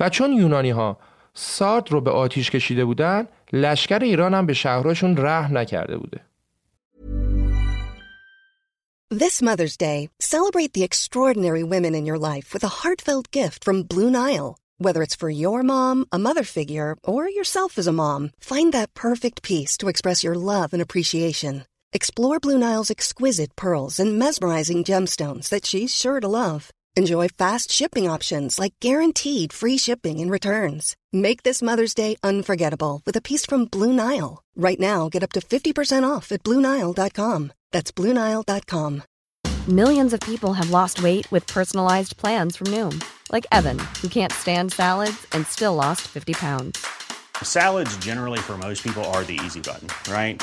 [0.00, 0.98] و چون یونانی ها
[1.34, 6.20] سارد رو به آتیش کشیده بودن لشکر ایران هم به شهرهاشون رحم نکرده بوده
[9.10, 13.88] This Mother's Day, celebrate the extraordinary women in your life with a heartfelt gift from
[13.92, 14.50] Blue Nile.
[14.84, 18.22] Whether it's for your mom, a mother figure, or yourself as a mom,
[18.52, 21.54] find that perfect piece to express your love and appreciation.
[21.92, 26.70] Explore Blue Nile's exquisite pearls and mesmerizing gemstones that she's sure to love.
[26.96, 30.96] Enjoy fast shipping options like guaranteed free shipping and returns.
[31.12, 34.42] Make this Mother's Day unforgettable with a piece from Blue Nile.
[34.54, 37.52] Right now, get up to 50% off at BlueNile.com.
[37.72, 39.02] That's BlueNile.com.
[39.68, 44.32] Millions of people have lost weight with personalized plans from Noom, like Evan, who can't
[44.32, 46.86] stand salads and still lost 50 pounds.
[47.42, 50.42] Salads, generally, for most people, are the easy button, right?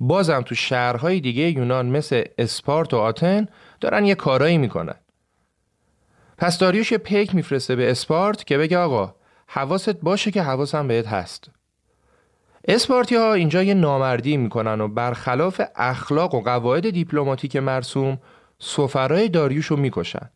[0.00, 3.46] بازم تو شهرهای دیگه یونان مثل اسپارت و آتن
[3.80, 4.94] دارن یه کارایی می‌کنن.
[6.38, 9.14] پس داریوش یه پیک میفرسته به اسپارت که بگه آقا
[9.46, 11.50] حواست باشه که حواسم بهت هست.
[12.68, 18.18] اسپارتی ها اینجا یه نامردی می‌کنن و برخلاف اخلاق و قواعد دیپلماتیک مرسوم
[18.58, 20.30] سفرای داریوش رو می‌کشن.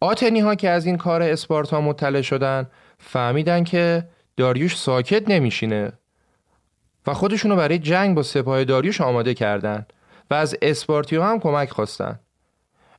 [0.00, 5.92] آتنی ها که از این کار اسپارتا مطلع شدن فهمیدن که داریوش ساکت نمیشینه
[7.06, 9.86] و خودشونو برای جنگ با سپاه داریوش آماده کردن
[10.30, 12.20] و از اسپارتیا هم کمک خواستن.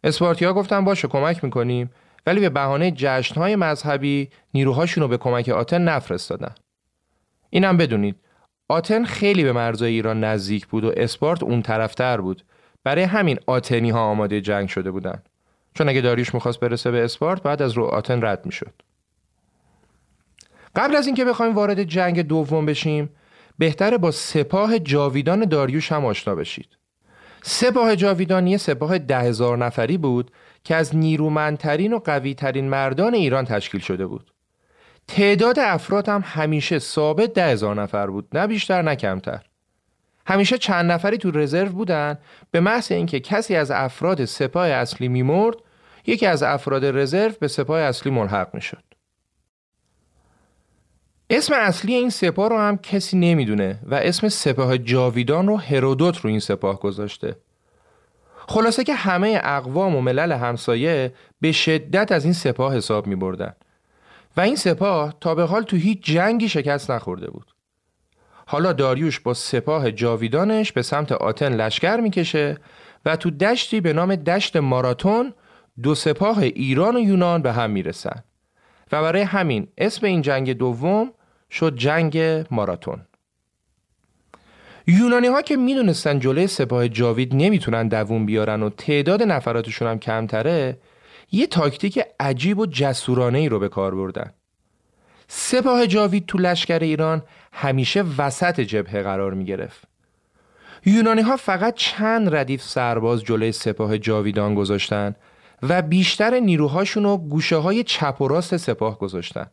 [0.04, 1.92] اسپارتیا گفتن باشه کمک می‌کنیم
[2.28, 6.56] ولی به بهانه جشنهای مذهبی نیروهاشون رو به کمک آتن نفرستادن.
[7.50, 8.16] اینم بدونید
[8.70, 12.44] آتن خیلی به مرزهای ایران نزدیک بود و اسپارت اون طرفتر بود.
[12.84, 15.24] برای همین آتنی ها آماده جنگ شده بودن.
[15.74, 18.74] چون اگه داریوش می‌خواست برسه به اسپارت بعد از رو آتن رد می‌شد.
[20.76, 23.10] قبل از اینکه بخوایم وارد جنگ دوم بشیم
[23.58, 26.78] بهتره با سپاه جاویدان داریوش هم آشنا بشید.
[27.44, 30.32] سپاه جاویدان سپاه ده هزار نفری بود
[30.64, 34.32] که از نیرومندترین و قویترین مردان ایران تشکیل شده بود.
[35.08, 39.40] تعداد افراد هم همیشه ثابت ده هزار نفر بود نه بیشتر نه کمتر.
[40.28, 42.18] همیشه چند نفری تو رزرو بودن
[42.52, 45.56] به محض اینکه کسی از افراد سپاه اصلی میمرد
[46.06, 48.84] یکی از افراد رزرو به سپاه اصلی ملحق می‌شد.
[51.30, 56.30] اسم اصلی این سپاه رو هم کسی نمی‌دونه و اسم سپاه جاویدان رو هرودوت رو
[56.30, 57.36] این سپاه گذاشته.
[58.48, 63.54] خلاصه که همه اقوام و ملل همسایه به شدت از این سپاه حساب می بردن.
[64.38, 67.54] و این سپاه تا به حال تو هیچ جنگی شکست نخورده بود.
[68.46, 72.58] حالا داریوش با سپاه جاویدانش به سمت آتن لشکر می‌کشه
[73.06, 75.34] و تو دشتی به نام دشت ماراتون
[75.84, 78.24] دو سپاه ایران و یونان به هم می‌رسن
[78.94, 81.12] و برای همین اسم این جنگ دوم
[81.52, 83.02] شد جنگ ماراتون
[84.88, 90.78] یونانی ها که می‌دونستن جلوی سپاه جاوید نمی‌تونن دووم بیارن و تعداد نفراتشون هم کمتره
[91.32, 94.34] یه تاکتیک عجیب و جسورانه ای رو به کار بردن
[95.28, 97.22] سپاه جاوید تو لشکر ایران
[97.54, 99.84] همیشه وسط جبهه قرار می گرفت.
[100.86, 105.16] یونانی ها فقط چند ردیف سرباز جلوی سپاه جاویدان گذاشتن
[105.70, 109.48] و بیشتر نیروهاشون رو گوشه های چپ و راست سپاه گذاشتن.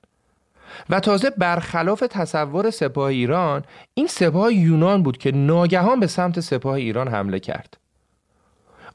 [0.91, 6.75] و تازه برخلاف تصور سپاه ایران این سپاه یونان بود که ناگهان به سمت سپاه
[6.75, 7.77] ایران حمله کرد.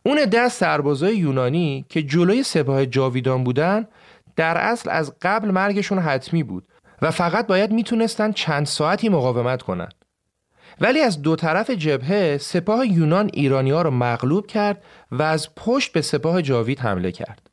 [0.03, 3.87] اون دست سربازای یونانی که جلوی سپاه جاویدان بودن
[4.35, 6.67] در اصل از قبل مرگشون حتمی بود
[7.01, 10.04] و فقط باید می‌تونستن چند ساعتی مقاومت کنند.
[10.81, 15.93] ولی از دو طرف جبهه سپاه یونان ایرانی ها رو مغلوب کرد و از پشت
[15.93, 17.49] به سپاه جاوید حمله کرد.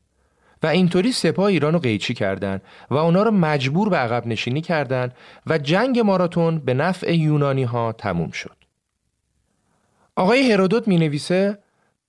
[0.62, 5.14] و اینطوری سپاه ایران رو قیچی کردند و اونا رو مجبور به عقب نشینی کردند
[5.46, 8.56] و جنگ ماراتون به نفع یونانی ها تموم شد.
[10.16, 11.58] آقای هرودوت می نویسه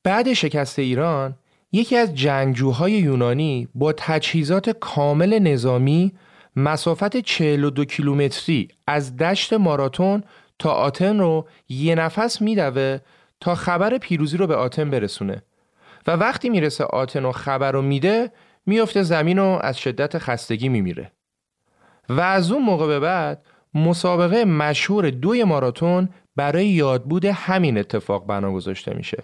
[0.03, 1.35] بعد شکست ایران
[1.71, 6.13] یکی از جنگجوهای یونانی با تجهیزات کامل نظامی
[6.55, 10.23] مسافت 42 کیلومتری از دشت ماراتون
[10.59, 12.97] تا آتن رو یه نفس میدوه
[13.39, 15.43] تا خبر پیروزی رو به آتن برسونه.
[16.07, 18.31] و وقتی می‌رسه آتن و خبر رو میده
[18.65, 21.11] میفته زمین و از شدت خستگی میمیره.
[22.09, 28.51] و از اون موقع به بعد مسابقه مشهور دوی ماراتون برای یادبود همین اتفاق بنا
[28.51, 29.23] گذاشته میشه.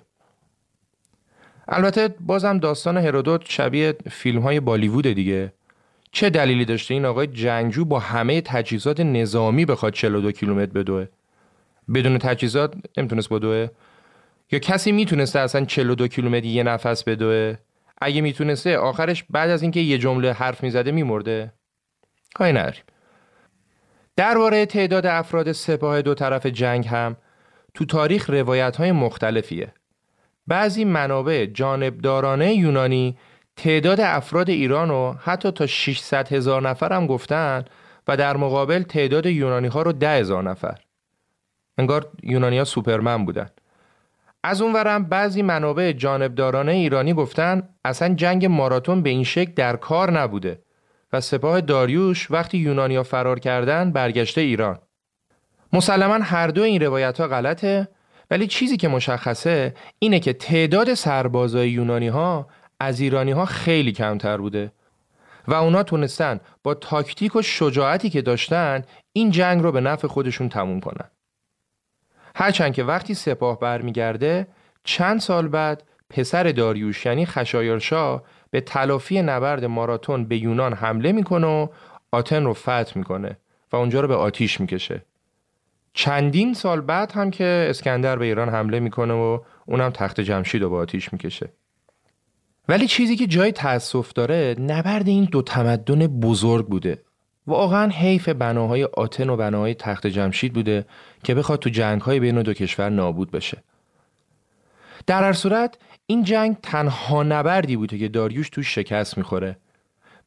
[1.68, 5.54] البته بازم داستان هرودوت شبیه فیلم های بالیوود دیگه.
[6.12, 11.06] چه دلیلی داشته این آقای جنگجو با همه تجهیزات نظامی بخواد 42 کیلومتر بدوه؟
[11.94, 13.68] بدون تجهیزات نمی‌تونست بدوه
[14.52, 17.56] یا کسی می‌تونسته اصلا 42 کیلومتر یه نفس بدوه
[18.02, 21.54] اگه می‌تونسته آخرش بعد از اینکه یه جمله حرف می‌زده میمرده
[22.36, 22.84] کاری نداریم
[24.16, 27.18] درباره تعداد افراد سپاه دو طرف جنگ هم
[27.74, 29.74] تو تاریخ روایت های مختلفیه.
[30.48, 33.18] بعضی منابع جانبدارانه یونانی
[33.56, 37.66] تعداد افراد ایران رو حتی تا 600 هزار نفر هم گفتن
[38.08, 40.76] و در مقابل تعداد یونانی ها رو ده هزار نفر.
[41.80, 43.50] انگار یونانی ها سوپرمن بودن.
[44.44, 50.12] از اونورم بعضی منابع جانبدارانه ایرانی گفتن اصلا جنگ ماراتون به این شکل در کار
[50.12, 50.62] نبوده
[51.14, 54.80] و سپاه داریوش وقتی یونانیا فرار کردن برگشته ایران.
[55.74, 57.88] مسلما هر دو این روایت ها غلطه
[58.32, 62.48] ولی چیزی که مشخصه اینه که تعداد سربازای یونانی ها
[62.80, 64.72] از ایرانی ها خیلی کمتر بوده
[65.48, 70.50] و اونا تونستن با تاکتیک و شجاعتی که داشتن این جنگ رو به نفع خودشون
[70.50, 71.10] تموم کنن.
[72.36, 74.48] هرچند که وقتی سپاه برمیگرده
[74.84, 78.22] چند سال بعد پسر داریوش یعنی خشایارشا
[78.52, 81.68] به تلافی نبرد ماراتون به یونان حمله می‌کنه و
[82.12, 83.38] آتن رو فتح می‌کنه
[83.72, 85.02] و اونجا رو به آتیش می‌کشه.
[85.94, 90.70] چندین سال بعد هم که اسکندر به ایران حمله می‌کنه و اونم تخت جمشید رو
[90.70, 91.50] به آتیش می‌کشه.
[92.70, 97.02] ولی چیزی که جای تأسف داره نبرد این دو تمدن بزرگ بوده.
[97.50, 100.86] واقعا حیف بناهای آتن و بناهای تخت جمشید بوده
[101.24, 103.64] که بخواد تو جنگهای بین دو کشور نابود بشه
[105.08, 109.58] در هر صورت این جنگ تنها نبردی بوده که داریوش توش شکست می‌خوره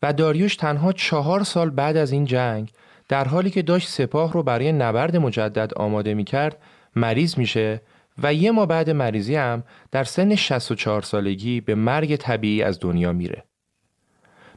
[0.02, 2.70] و داریوش تنها چهار سال بعد از این جنگ
[3.08, 6.58] در حالی که داشت سپاه رو برای نبرد مجدد آماده می‌کرد
[6.96, 7.80] مریض میشه
[8.22, 13.12] و یه ما بعد مریضی هم در سن 64 سالگی به مرگ طبیعی از دنیا
[13.12, 13.44] میره.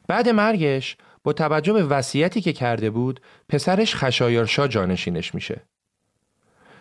[0.08, 0.96] بعد مرگش
[1.26, 5.62] با توجه به وصیتی که کرده بود پسرش خشایارشا جانشینش میشه.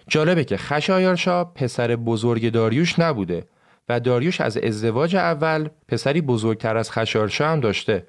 [0.07, 3.47] جالبه که خشایارشا پسر بزرگ داریوش نبوده
[3.89, 8.07] و داریوش از ازدواج اول پسری بزرگتر از خشایارشا هم داشته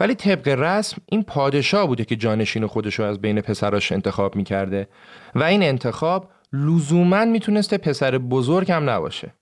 [0.00, 4.88] ولی طبق رسم این پادشاه بوده که جانشین خودش رو از بین پسراش انتخاب می‌کرده
[5.34, 9.34] و این انتخاب لزوما می‌تونسته پسر بزرگ هم نباشه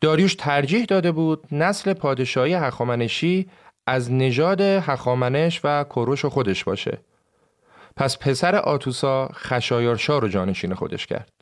[0.00, 3.46] داریوش ترجیح داده بود نسل پادشاهی هخامنشی
[3.86, 6.98] از نژاد هخامنش و کروش خودش باشه.
[7.96, 11.32] پس پسر آتوسا خشایارشا رو جانشین خودش کرد.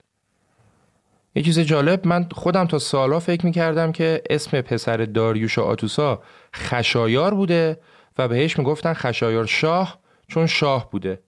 [1.34, 6.22] یه چیز جالب من خودم تا سالا فکر می‌کردم که اسم پسر داریوش آتوسا
[6.54, 7.80] خشایار بوده
[8.18, 11.22] و بهش می‌گفتن خشایار شاه چون شاه بوده.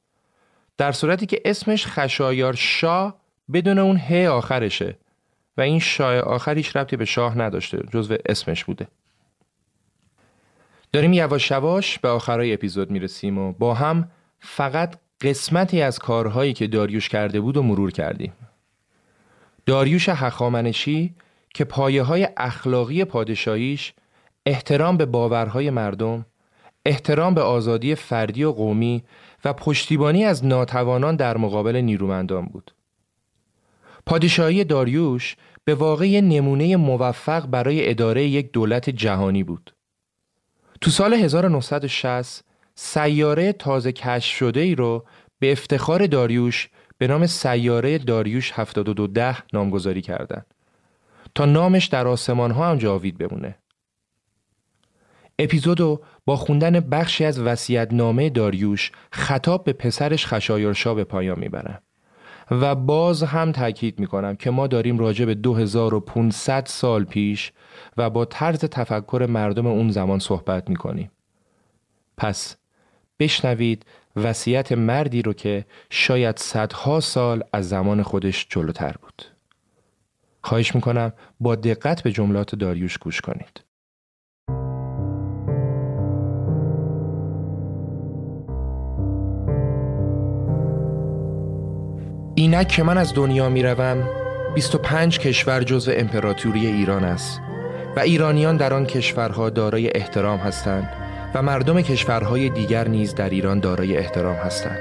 [0.79, 3.17] در صورتی که اسمش خشایار شاه
[3.53, 4.99] بدون اون ه آخرشه
[5.57, 8.87] و این شاه آخریش ربطی به شاه نداشته جزو اسمش بوده.
[10.93, 16.67] داریم یواش یواش به آخرای اپیزود می‌رسیم و با هم فقط قسمتی از کارهایی که
[16.67, 18.33] داریوش کرده بود و مرور کردیم
[19.67, 21.15] داریوش هخامنشی
[21.55, 23.93] که پایه های اخلاقی پادشاهیش
[24.47, 26.27] احترام به باورهای مردم
[26.87, 29.05] احترام به آزادی فردی و قومی
[29.45, 32.75] و پشتیبانی از ناتوانان در مقابل نیرومندان بود.
[34.07, 39.76] پادشاهی داریوش به واقع نمونه موفق برای اداره یک دولت جهانی بود.
[40.81, 45.05] تو سال 1960 سیاره تازه کشف شده ای رو
[45.39, 46.69] به افتخار داریوش
[46.99, 50.47] به نام سیاره داریوش 7210 نامگذاری کردند
[51.35, 53.59] تا نامش در آسمان ها هم جاوید بمونه.
[55.39, 57.41] اپیزودو با خوندن بخشی از
[57.93, 61.83] نامه داریوش خطاب به پسرش خشایارشا به پایان می‌برم
[62.51, 67.53] و باز هم تاکید می‌کنم که ما داریم راجع به 2500 سال پیش
[67.97, 71.11] و با طرز تفکر مردم اون زمان صحبت می‌کنیم.
[72.17, 72.57] پس
[73.19, 73.87] بشنوید
[74.17, 79.23] وصیت مردی رو که شاید صدها سال از زمان خودش جلوتر بود.
[80.43, 83.66] خواهش می‌کنم با دقت به جملات داریوش گوش کنید.
[92.39, 94.09] اینک که من از دنیا می روم
[94.55, 97.41] 25 کشور جزو امپراتوری ایران است
[97.97, 100.89] و ایرانیان در آن کشورها دارای احترام هستند
[101.35, 104.79] و مردم کشورهای دیگر نیز در ایران دارای احترام هستند.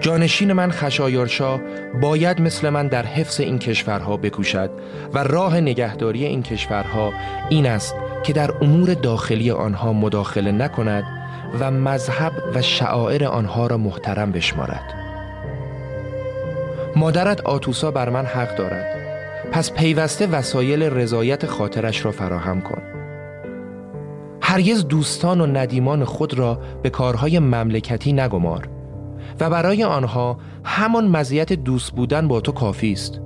[0.00, 1.60] جانشین من خشایارشا
[2.00, 4.70] باید مثل من در حفظ این کشورها بکوشد
[5.14, 7.12] و راه نگهداری این کشورها
[7.48, 11.04] این است که در امور داخلی آنها مداخله نکند
[11.60, 15.01] و مذهب و شعائر آنها را محترم بشمارد.
[16.96, 18.96] مادرت آتوسا بر من حق دارد.
[19.52, 22.82] پس پیوسته وسایل رضایت خاطرش را فراهم کن.
[24.42, 28.68] هرگز دوستان و ندیمان خود را به کارهای مملکتی نگمار
[29.40, 33.20] و برای آنها همان مزیت دوست بودن با تو کافی است.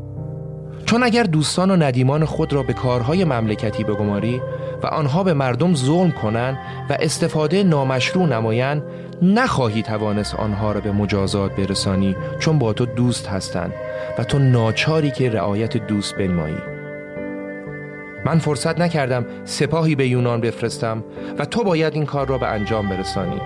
[0.85, 4.41] چون اگر دوستان و ندیمان خود را به کارهای مملکتی بگماری
[4.83, 6.59] و آنها به مردم ظلم کنند
[6.91, 8.83] و استفاده نامشروع نمایند
[9.23, 13.73] نخواهی توانست آنها را به مجازات برسانی چون با تو دوست هستند
[14.19, 16.59] و تو ناچاری که رعایت دوست بنمایی.
[18.25, 21.05] من فرصت نکردم سپاهی به یونان بفرستم
[21.39, 23.41] و تو باید این کار را به انجام برسانی.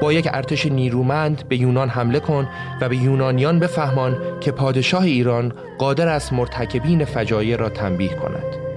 [0.00, 2.48] با یک ارتش نیرومند به یونان حمله کن
[2.80, 8.67] و به یونانیان بفهمان که پادشاه ایران قادر است مرتکبین فجایع را تنبیه کند.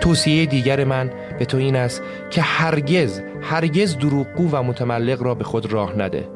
[0.00, 5.44] توصیه دیگر من به تو این است که هرگز هرگز دروغگو و متملق را به
[5.44, 6.28] خود راه نده.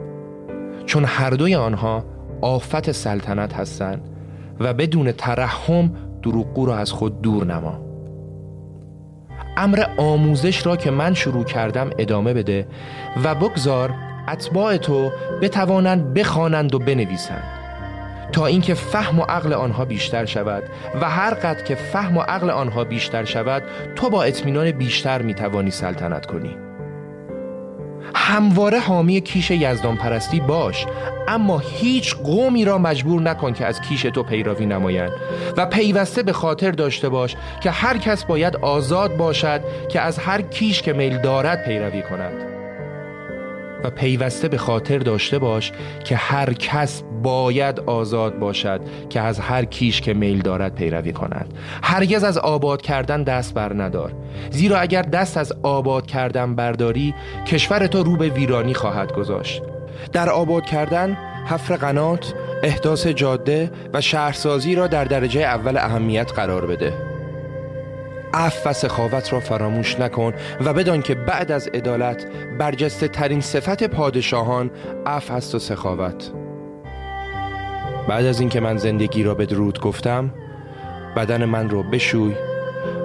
[0.86, 2.04] چون هر دوی آنها
[2.40, 4.00] آفت سلطنت هستند
[4.60, 5.90] و بدون ترحم
[6.22, 7.88] دروغگو را از خود دور نما.
[9.56, 12.68] امر آموزش را که من شروع کردم ادامه بده
[13.24, 13.94] و بگذار
[14.28, 15.10] اتباع تو
[15.42, 17.57] بتوانند بخوانند و بنویسند.
[18.32, 20.62] تا اینکه فهم و عقل آنها بیشتر شود
[21.00, 23.62] و هر قدر که فهم و عقل آنها بیشتر شود
[23.96, 26.56] تو با اطمینان بیشتر می‌توانی سلطنت کنی.
[28.14, 30.86] همواره حامی کیش یزدان پرستی باش
[31.28, 35.12] اما هیچ قومی را مجبور نکن که از کیش تو پیروی نمایند
[35.56, 40.42] و پیوسته به خاطر داشته باش که هر کس باید آزاد باشد که از هر
[40.42, 42.44] کیش که میل دارد پیروی کند.
[43.84, 45.72] و پیوسته به خاطر داشته باش
[46.04, 48.80] که هر کس باید آزاد باشد
[49.10, 51.54] که از هر کیش که میل دارد پیروی کند.
[51.82, 54.12] هرگز از آباد کردن دست بر ندار.
[54.50, 57.14] زیرا اگر دست از آباد کردن برداری
[57.46, 59.62] کشور تو رو به ویرانی خواهد گذاشت.
[60.12, 61.16] در آباد کردن
[61.46, 66.92] حفر قنات احداث جاده و شهرسازی را در درجه اول اهمیت قرار بده.
[68.34, 70.32] عف و سخاوت را فراموش نکن
[70.64, 72.26] و بدان که بعد از عدالت
[72.58, 74.70] برجسته ترین صفت پادشاهان
[75.06, 76.32] عف هست و سخاوت.
[78.08, 80.30] بعد از اینکه من زندگی را به درود گفتم
[81.16, 82.34] بدن من را بشوی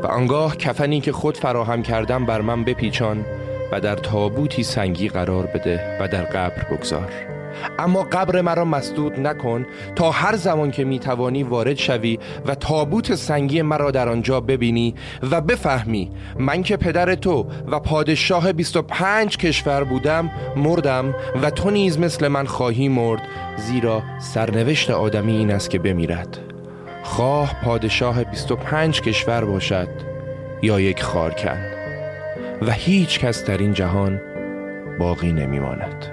[0.03, 3.25] و آنگاه کفنی که خود فراهم کردم بر من بپیچان
[3.71, 7.32] و در تابوتی سنگی قرار بده و در قبر بگذار.
[7.79, 9.65] اما قبر مرا مسدود نکن
[9.95, 14.95] تا هر زمان که می‌توانی وارد شوی و تابوت سنگی مرا در آنجا ببینی
[15.31, 21.99] و بفهمی من که پدر تو و پادشاه 25 کشور بودم مردم و تو نیز
[21.99, 23.21] مثل من خواهی مرد
[23.57, 26.39] زیرا سرنوشت آدمی این است که بمیرد
[27.03, 29.87] خواه پادشاه 25 کشور باشد
[30.61, 31.57] یا یک خارکن
[32.61, 34.21] و هیچ کس در این جهان
[34.99, 36.12] باقی نمیماند.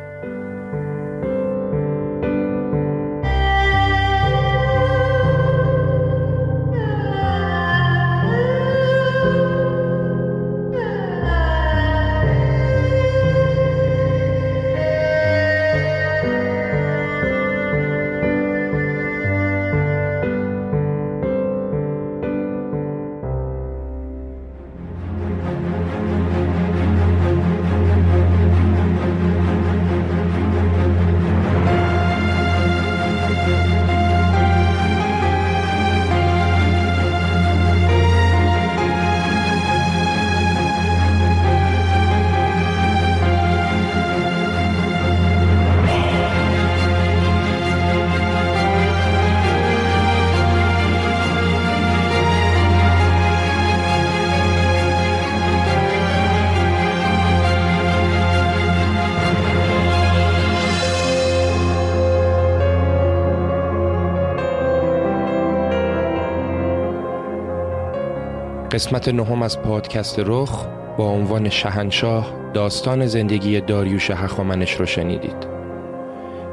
[68.80, 70.66] قسمت نهم از پادکست رخ
[70.96, 75.46] با عنوان شهنشاه داستان زندگی داریوش هخامنش رو شنیدید.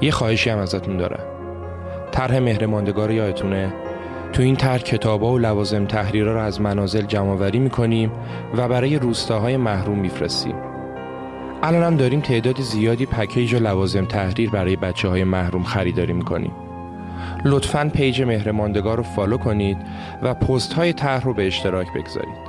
[0.01, 1.23] یه خواهشی هم ازتون دارم.
[2.11, 3.73] طرح مهرماندگار یادتونه؟
[4.33, 8.11] تو این طرح کتابا و لوازم تحریرها رو از منازل جمعآوری می‌کنیم
[8.57, 10.55] و برای روستاهای محروم میفرستیم.
[11.63, 16.66] الان هم داریم تعداد زیادی پکیج و لوازم تحریر برای بچه های محروم خریداری می‌کنیم.
[17.49, 19.77] لطفا page مهرماندگار رو follow کنید
[20.21, 22.47] و پست های رخ رو به اشتراک بگذارید.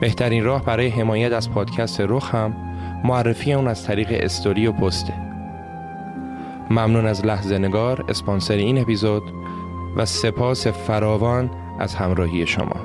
[0.00, 2.56] بهترین راه برای حمایت از پادکست رخ هم
[3.04, 5.12] معرفی اون از طریق استوری و پسته.
[6.70, 9.22] ممنون از لحظه نگار اسپانسر این اپیزود
[9.96, 12.76] و سپاس فراوان از همراهی شما.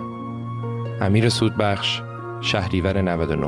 [1.01, 2.01] امیر سودبخش
[2.41, 3.47] شهریور 99